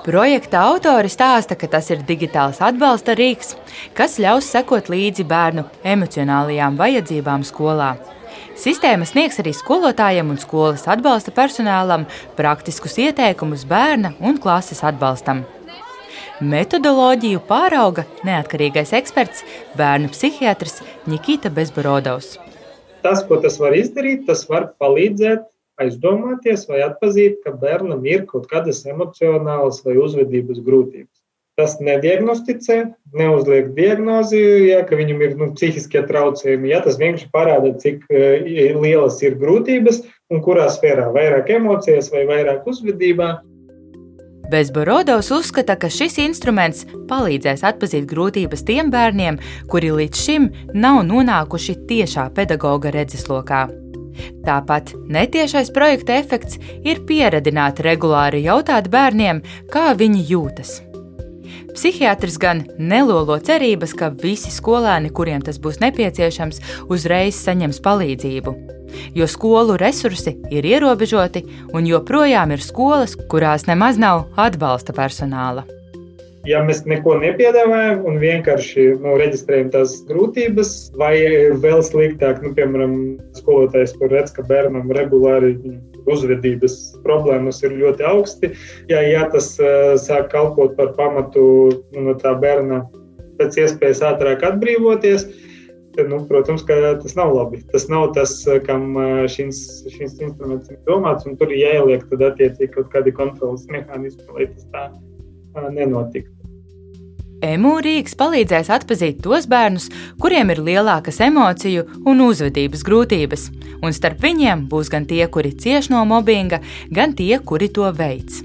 Projekta 0.04 0.64
autori 0.66 1.12
stāsta, 1.12 1.56
ka 1.60 1.68
tas 1.70 1.92
ir 1.94 2.06
digitāls 2.08 2.64
atbalsta 2.66 3.14
rīks, 3.20 3.54
kas 3.94 4.18
ļaus 4.20 4.48
sekot 4.50 4.90
līdzi 4.90 5.28
bērnu 5.28 5.68
emocionālajām 5.84 6.80
vajadzībām 6.80 7.46
skolā. 7.46 7.94
Sistēma 8.60 9.06
sniegs 9.08 9.38
arī 9.40 9.54
skolotājiem 9.56 10.34
un 10.34 10.40
skolas 10.42 10.82
atbalsta 10.92 11.32
personālam 11.32 12.02
praktiskus 12.36 12.98
ieteikumus 13.00 13.62
bērna 13.70 14.12
un 14.20 14.36
klases 14.44 14.82
atbalstam. 14.84 15.46
Metodoloģiju 16.44 17.40
pārauga 17.48 18.04
neatkarīgais 18.28 18.92
eksperts, 19.00 19.46
bērnu 19.80 20.12
psihiatrs 20.12 20.82
Nikita 21.08 21.52
Bezborodovs. 21.56 22.34
Tas, 23.04 23.24
ko 23.28 23.40
tas 23.40 23.56
var 23.64 23.78
izdarīt, 23.80 24.26
tas 24.28 24.44
var 24.52 24.74
palīdzēt 24.84 25.48
aizdomāties 25.80 26.68
vai 26.68 26.82
atzīt, 26.84 27.40
ka 27.46 27.56
bērnam 27.64 28.04
ir 28.12 28.28
kaut 28.28 28.52
kādas 28.52 28.84
emocionālas 28.92 29.80
vai 29.88 29.96
uzvedības 30.04 30.60
grūtības. 30.68 31.19
Tas 31.60 31.74
nediagnosticē, 31.84 32.76
neuzliek 33.20 33.74
diagnozi, 33.76 34.40
ja, 34.70 34.80
ka 34.88 34.96
viņam 34.96 35.24
ir 35.26 35.34
nu, 35.36 35.50
psihiskie 35.58 36.06
traucējumi. 36.08 36.72
Ja, 36.72 36.80
tas 36.86 36.96
vienkārši 37.02 37.28
parāda, 37.36 37.74
cik 37.82 38.06
uh, 38.08 38.48
lielas 38.80 39.20
ir 39.26 39.36
grūtības 39.42 40.00
un 40.32 40.40
kurā 40.46 40.70
sfērā- 40.72 41.10
vairāk 41.18 41.52
emocijās 41.58 42.14
vai 42.16 42.24
vairāk 42.30 42.64
uzvedībā. 42.64 43.34
Bezborodovs 44.50 45.30
uzskata, 45.36 45.76
ka 45.76 45.92
šis 45.94 46.16
instruments 46.24 46.88
palīdzēs 47.12 47.62
atzīt 47.68 48.08
grūtības 48.10 48.64
tiem 48.66 48.90
bērniem, 48.90 49.38
kuri 49.70 49.92
līdz 50.00 50.24
šim 50.26 50.50
nav 50.74 51.04
nonākuši 51.06 51.76
tiešā 51.92 52.30
pedagoga 52.34 52.96
redzeslokā. 52.96 53.68
Tāpat 54.48 54.96
netiešais 55.12 55.70
projekta 55.76 56.18
efekts 56.18 56.58
ir 56.82 57.04
pieredzināt 57.06 57.84
regulāri 57.86 58.46
jautāt 58.48 58.90
bērniem, 58.90 59.44
kā 59.70 59.92
viņi 60.00 60.26
jūtas. 60.34 60.80
Psihiatrs 61.74 62.38
gan 62.42 62.64
nelolo 62.78 63.38
cerības, 63.40 63.94
ka 63.98 64.12
visi 64.24 64.52
skolēni, 64.54 65.14
kuriem 65.14 65.44
tas 65.46 65.62
būs 65.62 65.82
nepieciešams, 65.84 66.62
uzreiz 66.92 67.40
saņems 67.40 67.82
palīdzību. 67.86 68.56
Jo 69.16 69.28
skolu 69.30 69.78
resursi 69.78 70.36
ir 70.52 70.66
ierobežoti, 70.66 71.44
un 71.74 71.90
joprojām 71.90 72.56
ir 72.56 72.64
skolas, 72.66 73.16
kurās 73.30 73.68
nemaz 73.70 74.02
nav 74.02 74.26
atbalsta 74.38 74.96
personāla. 74.98 75.66
Ja 76.48 76.62
mēs 76.64 76.86
neko 76.88 77.18
nepiedāvājam 77.20 78.06
un 78.08 78.18
vienkārši 78.22 78.86
nu, 79.04 79.18
reģistrējam 79.20 79.74
tās 79.74 79.98
grūtības, 80.08 80.72
vai 80.98 81.14
vēl 81.62 81.84
sliktāk, 81.84 82.40
nu, 82.46 82.54
piemēram, 82.56 82.96
skolotājs, 83.38 83.94
kur 84.00 84.14
redz, 84.16 84.32
ka 84.34 84.46
bērnam 84.48 84.88
regulāri 84.96 85.58
uzvedības 86.08 86.78
problēmas 87.04 87.62
ir 87.66 87.76
ļoti 87.80 88.06
augsti. 88.08 88.54
Ja, 88.92 89.04
ja 89.04 89.26
tas 89.34 89.52
uh, 89.60 89.94
sāk 90.00 90.32
kalpot 90.34 90.78
par 90.80 90.96
pamatu 90.98 91.44
nu, 91.94 92.08
no 92.10 92.16
tā 92.20 92.36
bērna 92.40 92.84
pēc 93.40 93.62
iespējas 93.64 94.04
ātrāk 94.04 94.44
atbrīvoties, 94.48 95.28
nu, 96.10 96.22
protams, 96.28 96.64
tas 96.68 97.16
nav 97.18 97.34
labi. 97.36 97.60
Tas 97.74 97.90
nav 97.92 98.12
tas, 98.16 98.32
kam 98.68 98.94
šis, 99.32 99.60
šis 99.92 100.20
instruments 100.24 100.72
ir 100.72 100.80
domāts, 100.88 101.28
tur 101.40 101.52
ir 101.52 101.64
jāieliek 101.64 102.06
attiecīgi 102.08 102.72
kaut 102.78 102.92
kādi 102.94 103.16
kontrolas 103.16 103.66
mehānismi, 103.72 104.28
lai 104.36 104.48
tas 104.54 104.68
tā 104.72 105.70
nenotiktu. 105.76 106.39
EMU 107.40 107.78
rīks 107.84 108.18
palīdzēs 108.20 108.70
atzīt 108.76 109.22
tos 109.24 109.48
bērnus, 109.48 109.88
kuriem 110.20 110.52
ir 110.52 110.60
lielākas 110.60 111.22
emociju 111.24 111.86
un 112.10 112.24
uzvedības 112.26 112.84
grūtības, 112.84 113.48
un 113.80 113.96
starp 113.96 114.24
viņiem 114.26 114.68
būs 114.72 114.92
gan 114.92 115.08
tie, 115.08 115.24
kuri 115.32 115.54
cieš 115.56 115.90
no 115.94 116.04
mobbinga, 116.10 116.60
gan 116.92 117.16
tie, 117.16 117.38
kuri 117.40 117.72
to 117.72 117.88
veids. 117.96 118.44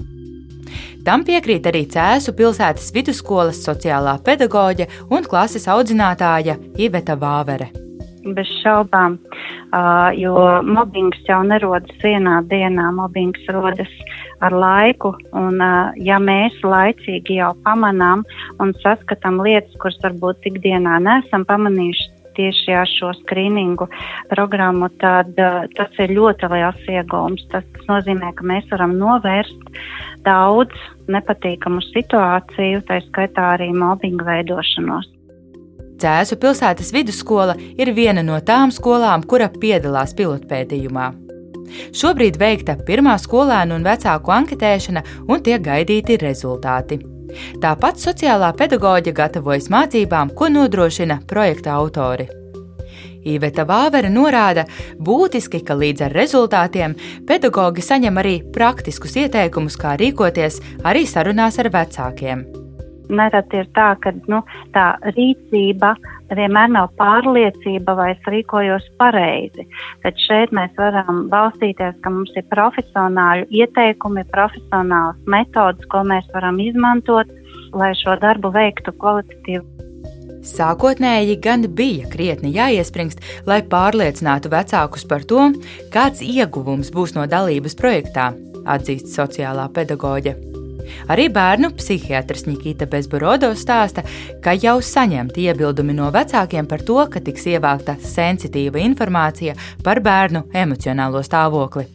Tam 1.05 1.21
piekrīt 1.27 1.67
arī 1.69 1.83
Cēzu 1.91 2.33
pilsētas 2.33 2.89
vidusskolas 2.95 3.61
sociālā 3.67 4.17
pedagoģe 4.25 4.89
un 5.13 5.27
klases 5.27 5.67
audzinātāja 5.69 6.57
Iveta 6.81 7.19
Vāvere. 7.19 7.84
Bez 8.25 8.49
šaubām, 8.63 9.19
jo 10.17 10.33
mobbings 10.65 11.19
jau 11.27 11.43
nerodas 11.45 11.99
vienā 12.01 12.39
dienā, 12.49 12.87
mobbings 12.97 13.43
rodas 13.53 13.91
ar 14.41 14.55
laiku. 14.55 15.13
Un, 15.37 15.61
ja 16.01 16.17
mēs 16.17 16.57
laicīgi 16.65 17.37
jau 17.37 17.51
pamanām 17.67 18.25
un 18.57 18.73
saskatām 18.81 19.37
lietas, 19.45 19.77
kuras 19.77 20.01
varbūt 20.01 20.49
ikdienā 20.49 20.97
nesam 21.05 21.45
pamanījuši, 21.45 22.09
tieši 22.35 22.75
ar 22.75 22.89
šo 22.89 23.11
skrīningu 23.21 23.87
programmu, 24.31 24.89
tad 25.01 25.31
uh, 25.39 25.63
tas 25.77 26.01
ir 26.03 26.15
ļoti 26.17 26.49
liels 26.51 26.89
iegūms. 26.97 27.47
Tas 27.53 27.87
nozīmē, 27.89 28.33
ka 28.35 28.47
mēs 28.47 28.67
varam 28.71 28.97
novērst 28.99 29.79
daudz 30.25 30.75
nepatīkamu 31.11 31.83
situāciju, 31.91 32.83
tā 32.89 33.01
skaitā 33.09 33.53
arī 33.55 33.71
mobbinga 33.75 34.27
veidošanos. 34.27 35.11
Cēzu 36.01 36.35
pilsētas 36.41 36.91
vidusskola 36.91 37.55
ir 37.77 37.93
viena 37.95 38.23
no 38.25 38.39
tām 38.43 38.73
skolām, 38.75 39.23
kura 39.23 39.47
piedalās 39.49 40.15
pilotpētījumā. 40.17 41.11
Šobrīd 41.95 42.37
veikta 42.39 42.77
pirmā 42.87 43.15
skolēnu 43.21 43.79
un 43.79 43.85
vecāku 43.85 44.33
anketēšana 44.35 45.03
un 45.27 45.43
tiek 45.43 45.63
gaidīti 45.65 46.19
rezultāti. 46.21 46.99
Tāpat 47.63 47.99
sociālā 47.99 48.51
pedagoģa 48.55 49.13
gatavojas 49.15 49.69
mācībām, 49.73 50.31
ko 50.37 50.49
nodrošina 50.51 51.21
projekta 51.27 51.75
autori. 51.79 52.27
Īveta 53.25 53.65
Vāvere 53.65 54.11
norāda, 54.13 54.67
būtiski, 55.01 55.63
ka 55.65 55.73
līdz 55.79 56.05
ar 56.07 56.13
rezultātiem 56.13 56.93
pedagogi 57.27 57.81
saņem 57.81 58.21
arī 58.21 58.35
praktiskus 58.53 59.17
ieteikumus, 59.23 59.79
kā 59.81 59.95
rīkoties 59.97 60.61
arī 60.85 61.07
sarunās 61.09 61.57
ar 61.63 61.71
vecākiem. 61.73 62.45
Nerad 63.09 63.53
ir 63.53 63.67
tā, 63.77 63.91
ka 64.01 64.13
nu, 64.31 64.41
tā 64.73 64.85
rīcība 65.15 65.93
vienmēr 66.33 66.71
nav 66.73 66.89
pārliecība, 66.99 67.95
vai 67.97 68.09
es 68.15 68.29
rīkojos 68.31 68.87
pareizi. 68.99 69.67
Tad 70.03 70.17
šeit 70.25 70.53
mēs 70.55 70.73
varam 70.79 71.25
balstīties, 71.31 71.99
ka 72.01 72.13
mums 72.13 72.33
ir 72.35 72.47
profesionāļu 72.53 73.49
ieteikumi, 73.61 74.25
profesionāls 74.33 75.19
metodas, 75.29 75.85
ko 75.91 76.03
mēs 76.07 76.27
varam 76.33 76.59
izmantot, 76.63 77.31
lai 77.75 77.93
šo 78.01 78.17
darbu 78.21 78.53
veiktu 78.55 78.95
kvalitatīvi. 78.99 79.65
Sākotnēji 80.45 81.39
gan 81.41 81.65
bija 81.73 82.05
krietni 82.11 82.51
jāiespringst, 82.53 83.23
lai 83.49 83.63
pārliecinātu 83.65 84.51
vecākus 84.53 85.07
par 85.09 85.25
to, 85.25 85.47
kāds 85.93 86.21
ieguvums 86.21 86.93
būs 86.93 87.15
no 87.17 87.25
dalības 87.29 87.77
projektā, 87.79 88.29
atzīst 88.65 89.09
sociālā 89.15 89.65
pedagoģe. 89.73 90.54
Arī 91.11 91.27
bērnu 91.33 91.71
psihiatrs 91.77 92.45
Nikita 92.49 92.87
Bezborodo 92.89 93.51
stāsta, 93.57 94.05
ka 94.43 94.55
jau 94.57 94.77
saņemti 94.83 95.49
iebildumi 95.49 95.95
no 95.97 96.11
vecākiem 96.13 96.69
par 96.69 96.85
to, 96.85 97.01
ka 97.11 97.23
tiks 97.23 97.47
ievākta 97.55 97.97
sensitīva 98.01 98.81
informācija 98.83 99.55
par 99.83 100.01
bērnu 100.05 100.47
emocionālo 100.53 101.23
stāvokli. 101.25 101.87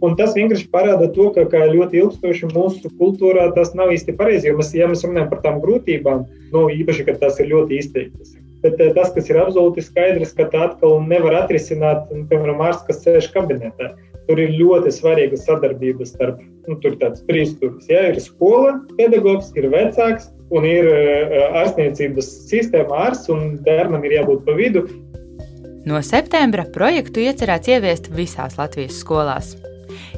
Un 0.00 0.14
tas 0.16 0.32
vienkārši 0.32 0.68
parāda 0.72 1.10
to, 1.12 1.26
ka, 1.34 1.44
ka 1.52 1.66
ļoti 1.68 1.98
ilgstoši 2.00 2.48
mūsu 2.54 2.88
kultūrā 3.00 3.50
tas 3.56 3.74
nav 3.76 3.92
īsti 3.92 4.14
pareizi. 4.16 4.48
Jo 4.48 4.56
mēs, 4.60 4.72
ja 4.76 4.88
mēs 4.88 5.04
runājam 5.04 5.28
par 5.32 5.42
tām 5.44 5.58
grūtībām, 5.60 6.22
nu, 6.54 6.68
īpaši, 6.72 7.04
kad 7.08 7.20
tas 7.20 7.40
ir 7.42 7.50
ļoti 7.52 7.82
izteiktas. 7.82 8.32
Bet 8.64 8.80
eh, 8.80 8.94
tas, 8.96 9.12
kas 9.12 9.28
ir 9.28 9.40
absolūti 9.40 9.84
skaidrs, 9.84 10.32
ka 10.36 10.48
tā 10.52 10.70
atkal 10.70 11.02
nevar 11.04 11.36
atrisināt, 11.42 12.08
nu, 12.12 12.24
piemēram, 12.32 12.64
ārsts, 12.64 12.86
kas 12.88 13.04
sēž 13.04 13.28
kabinetā. 13.34 13.92
Tur 14.30 14.38
ir 14.38 14.52
ļoti 14.54 14.92
svarīga 14.94 15.34
sadarbība 15.42 16.06
starp, 16.06 16.38
nu, 16.68 16.76
tāds 16.78 17.24
trīs 17.26 17.50
stūris. 17.56 17.88
Ja? 17.90 18.04
Ir 18.12 18.20
skola, 18.22 18.76
pedagogs, 18.94 19.48
ir 19.58 19.66
vecāks 19.72 20.28
un 20.54 20.66
ir 20.70 20.86
uh, 20.86 21.48
ārstniecības 21.64 22.28
sistēma 22.46 23.08
ārsts 23.08 23.32
un 23.34 23.56
bērnam 23.66 24.06
ir 24.06 24.20
jābūt 24.20 24.46
pa 24.46 24.54
vidu. 24.54 24.86
No 25.88 25.98
septembra 26.06 26.62
projektu 26.70 27.24
iecerēts 27.24 27.74
ieviest 27.74 28.10
visās 28.14 28.54
Latvijas 28.60 29.02
skolās. 29.02 29.56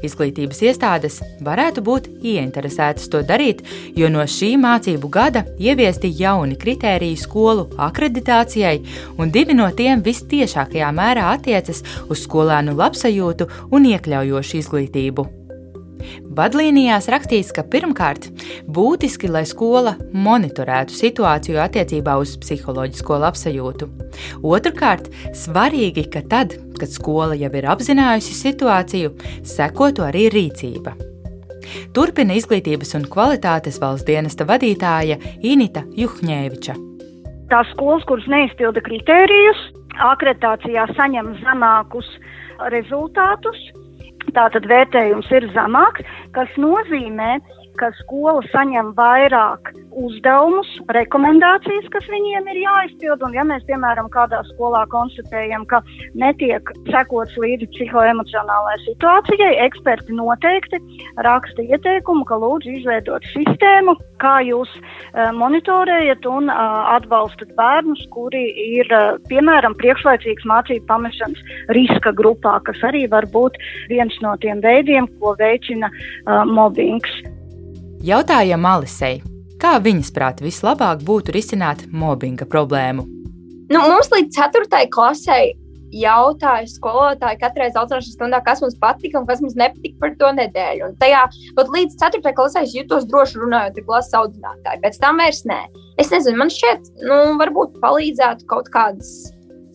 Izglītības 0.03 0.63
iestādes 0.67 1.21
varētu 1.45 1.85
būt 1.87 2.09
ieinteresētas 2.23 3.11
to 3.13 3.23
darīt, 3.27 3.63
jo 3.99 4.11
no 4.13 4.25
šī 4.27 4.55
mācību 4.63 5.11
gada 5.13 5.45
ieviesti 5.59 6.13
jauni 6.19 6.59
kritēriji 6.59 7.21
skolu 7.25 7.69
akreditācijai, 7.89 8.79
un 9.19 9.35
divi 9.35 9.59
no 9.59 9.69
tiem 9.77 10.03
vistiešākajā 10.07 10.91
mērā 10.97 11.29
attiecas 11.37 11.85
uz 12.09 12.25
skolēnu 12.27 12.75
labsajūtu 12.79 13.49
un 13.71 13.93
iekļaujošu 13.93 14.61
izglītību. 14.63 15.42
Vadlīnijās 16.39 17.09
rakstīts, 17.13 17.53
ka 17.55 17.65
pirmkārt 17.67 18.29
būtiski, 18.71 19.31
lai 19.33 19.45
skola 19.49 19.95
monitorētu 20.13 20.97
situāciju 20.97 21.61
attiecībā 21.63 22.17
uz 22.23 22.35
psiholoģisko 22.43 23.21
labsajūtu. 23.27 23.89
Otrakārt, 24.43 25.11
svarīgi, 25.37 26.09
ka 26.13 26.25
tad, 26.29 26.57
kad 26.81 26.93
skola 26.93 27.39
jau 27.39 27.53
ir 27.59 27.71
apzinājusi 27.73 28.37
situāciju, 28.39 29.15
sekotu 29.47 30.07
arī 30.09 30.29
rīcība. 30.33 30.97
Turpina 31.97 32.37
izglītības 32.37 32.97
un 32.99 33.07
kvalitātes 33.11 33.79
valsts 33.83 34.07
dienesta 34.09 34.47
vadītāja 34.49 35.19
Inita 35.47 35.85
Juhņēviča. 35.99 36.75
Tās 37.53 37.69
skolas, 37.75 38.05
kuras 38.09 38.27
neizpilda 38.33 38.81
kritērijus, 38.85 39.61
akreditācijā 40.13 40.87
saņem 40.97 41.35
zemākus 41.43 42.09
rezultātus, 42.73 43.59
Tātad 44.37 44.67
vērtējums 44.71 45.29
ir 45.35 45.49
zemāks, 45.57 46.07
kas 46.37 46.53
nozīmē, 46.61 47.35
ka 47.81 47.91
skola 48.03 48.43
saņem 48.53 48.93
vairāk 48.99 49.73
uzdevumus, 49.99 50.69
rekomendācijas, 50.97 51.89
kas 51.93 52.07
viņiem 52.11 52.49
ir 52.53 52.61
jāizpild. 52.63 53.23
Un, 53.27 53.35
ja 53.37 53.45
mēs, 53.47 53.65
piemēram, 53.69 54.09
kādā 54.13 54.41
skolā 54.53 54.85
konstatējam, 54.93 55.67
ka 55.71 55.83
netiek 56.19 56.73
sekots 56.91 57.37
līdzi 57.41 57.69
psihoemocionālajai 57.75 58.81
situācijai, 58.87 59.53
eksperti 59.67 60.17
noteikti 60.17 60.81
raksta 61.27 61.67
ieteikumu, 61.67 62.25
ka 62.29 62.39
lūdzu 62.41 62.77
izveidot 62.79 63.27
sistēmu, 63.33 63.97
kā 64.23 64.39
jūs 64.47 64.71
uh, 64.79 65.31
monitorējat 65.37 66.27
un 66.31 66.49
uh, 66.53 66.95
atbalstat 66.97 67.53
bērnus, 67.59 68.05
kuri 68.15 68.45
ir, 68.79 68.89
uh, 68.97 69.19
piemēram, 69.29 69.77
priekšlaicīgas 69.81 70.49
mācību 70.49 70.89
pamešanas 70.89 71.55
riska 71.77 72.15
grupā, 72.17 72.59
kas 72.67 72.81
arī 72.89 73.05
var 73.13 73.29
būt 73.33 73.59
viens 73.93 74.17
no 74.25 74.35
tiem 74.43 74.63
veidiem, 74.65 75.11
ko 75.21 75.37
veicina 75.41 75.93
uh, 75.93 76.43
mobbings. 76.49 77.23
Jautājam 78.03 78.65
Alisei, 78.67 79.21
kā 79.63 79.77
viņas 79.79 80.09
prāt 80.11 80.41
vislabāk 80.43 81.05
būtu 81.07 81.31
risināt 81.37 81.85
mobbinga 81.95 82.49
problēmu. 82.51 83.05
Nu, 83.71 83.79
mums 83.79 84.09
līdz 84.11 84.35
4. 84.35 84.81
klasē 84.91 85.37
jautāja 85.95 86.67
skolotāji 86.67 87.39
katrai 87.39 87.69
audzināšanas 87.69 88.17
stundā, 88.17 88.41
kas 88.43 88.59
mums 88.65 88.75
patika 88.83 89.21
un 89.21 89.29
kas 89.29 89.39
mums 89.45 89.55
nepatika 89.55 90.01
par 90.03 90.17
to 90.19 90.33
nedēļu. 90.35 90.89
Un 90.89 90.97
tajā 90.99 91.21
pat 91.55 91.71
līdz 91.77 91.95
4. 92.01 92.35
klasē 92.41 92.65
es 92.67 92.75
jutos 92.75 93.07
droši 93.07 93.39
runājot 93.45 93.79
ar 93.79 93.87
klases 93.93 94.19
audzinātāju. 94.19 94.83
Pēc 94.83 94.99
tam 95.05 95.23
vairs 95.23 95.45
nē. 95.47 95.61
Es 96.03 96.11
nezinu, 96.11 96.41
man 96.43 96.51
šķiet, 96.51 96.91
nu, 97.07 97.21
varbūt 97.39 97.79
palīdzētu 97.85 98.51
kaut 98.51 98.73
kādas 98.75 99.15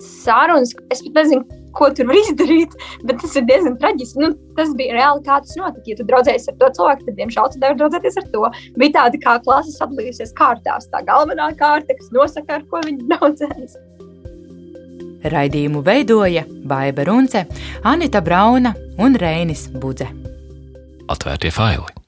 sarunas. 0.03 0.75
Es 0.91 1.05
pat 1.07 1.23
nezinu, 1.23 1.47
ko 1.77 1.89
tur 1.95 2.09
var 2.09 2.19
izdarīt, 2.19 2.73
bet 3.07 3.19
tas 3.23 3.35
ir 3.39 3.45
diezgan 3.49 3.77
traģiski. 3.81 4.21
Nu, 4.23 4.31
tas 4.57 4.73
bija 4.79 4.97
reāli, 4.97 5.23
kā 5.27 5.39
tas 5.43 5.57
notika. 5.59 5.85
Ja 5.91 5.99
tu 5.99 6.07
draudzējies 6.09 6.49
ar 6.51 6.57
to 6.61 6.71
cilvēku, 6.79 7.05
tad, 7.09 7.19
diemžēl, 7.19 7.51
tu 7.53 7.61
nevari 7.63 7.81
draudzēties 7.81 8.21
ar 8.21 8.31
to. 8.33 8.53
Bija 8.81 8.95
tāda 9.01 9.21
kā 9.23 9.35
klases 9.45 9.77
sadalījusies 9.81 10.33
kārtās. 10.37 10.89
Tā 10.93 11.03
galvenā 11.07 11.51
kārta, 11.59 11.97
kas 11.97 12.09
nosaka, 12.15 12.59
ar 12.59 12.65
ko 12.71 12.81
viņi 12.85 13.05
draudzējas. 13.11 13.77
Raidījumu 15.27 15.81
veidoja 15.83 16.45
Baiva 16.69 17.05
Runce, 17.07 17.45
Anita 17.89 18.21
Brauna 18.23 18.75
un 19.01 19.17
Reinis 19.19 19.67
Budze. 19.73 20.09
Atvērtie 21.11 21.51
faili! 21.51 22.06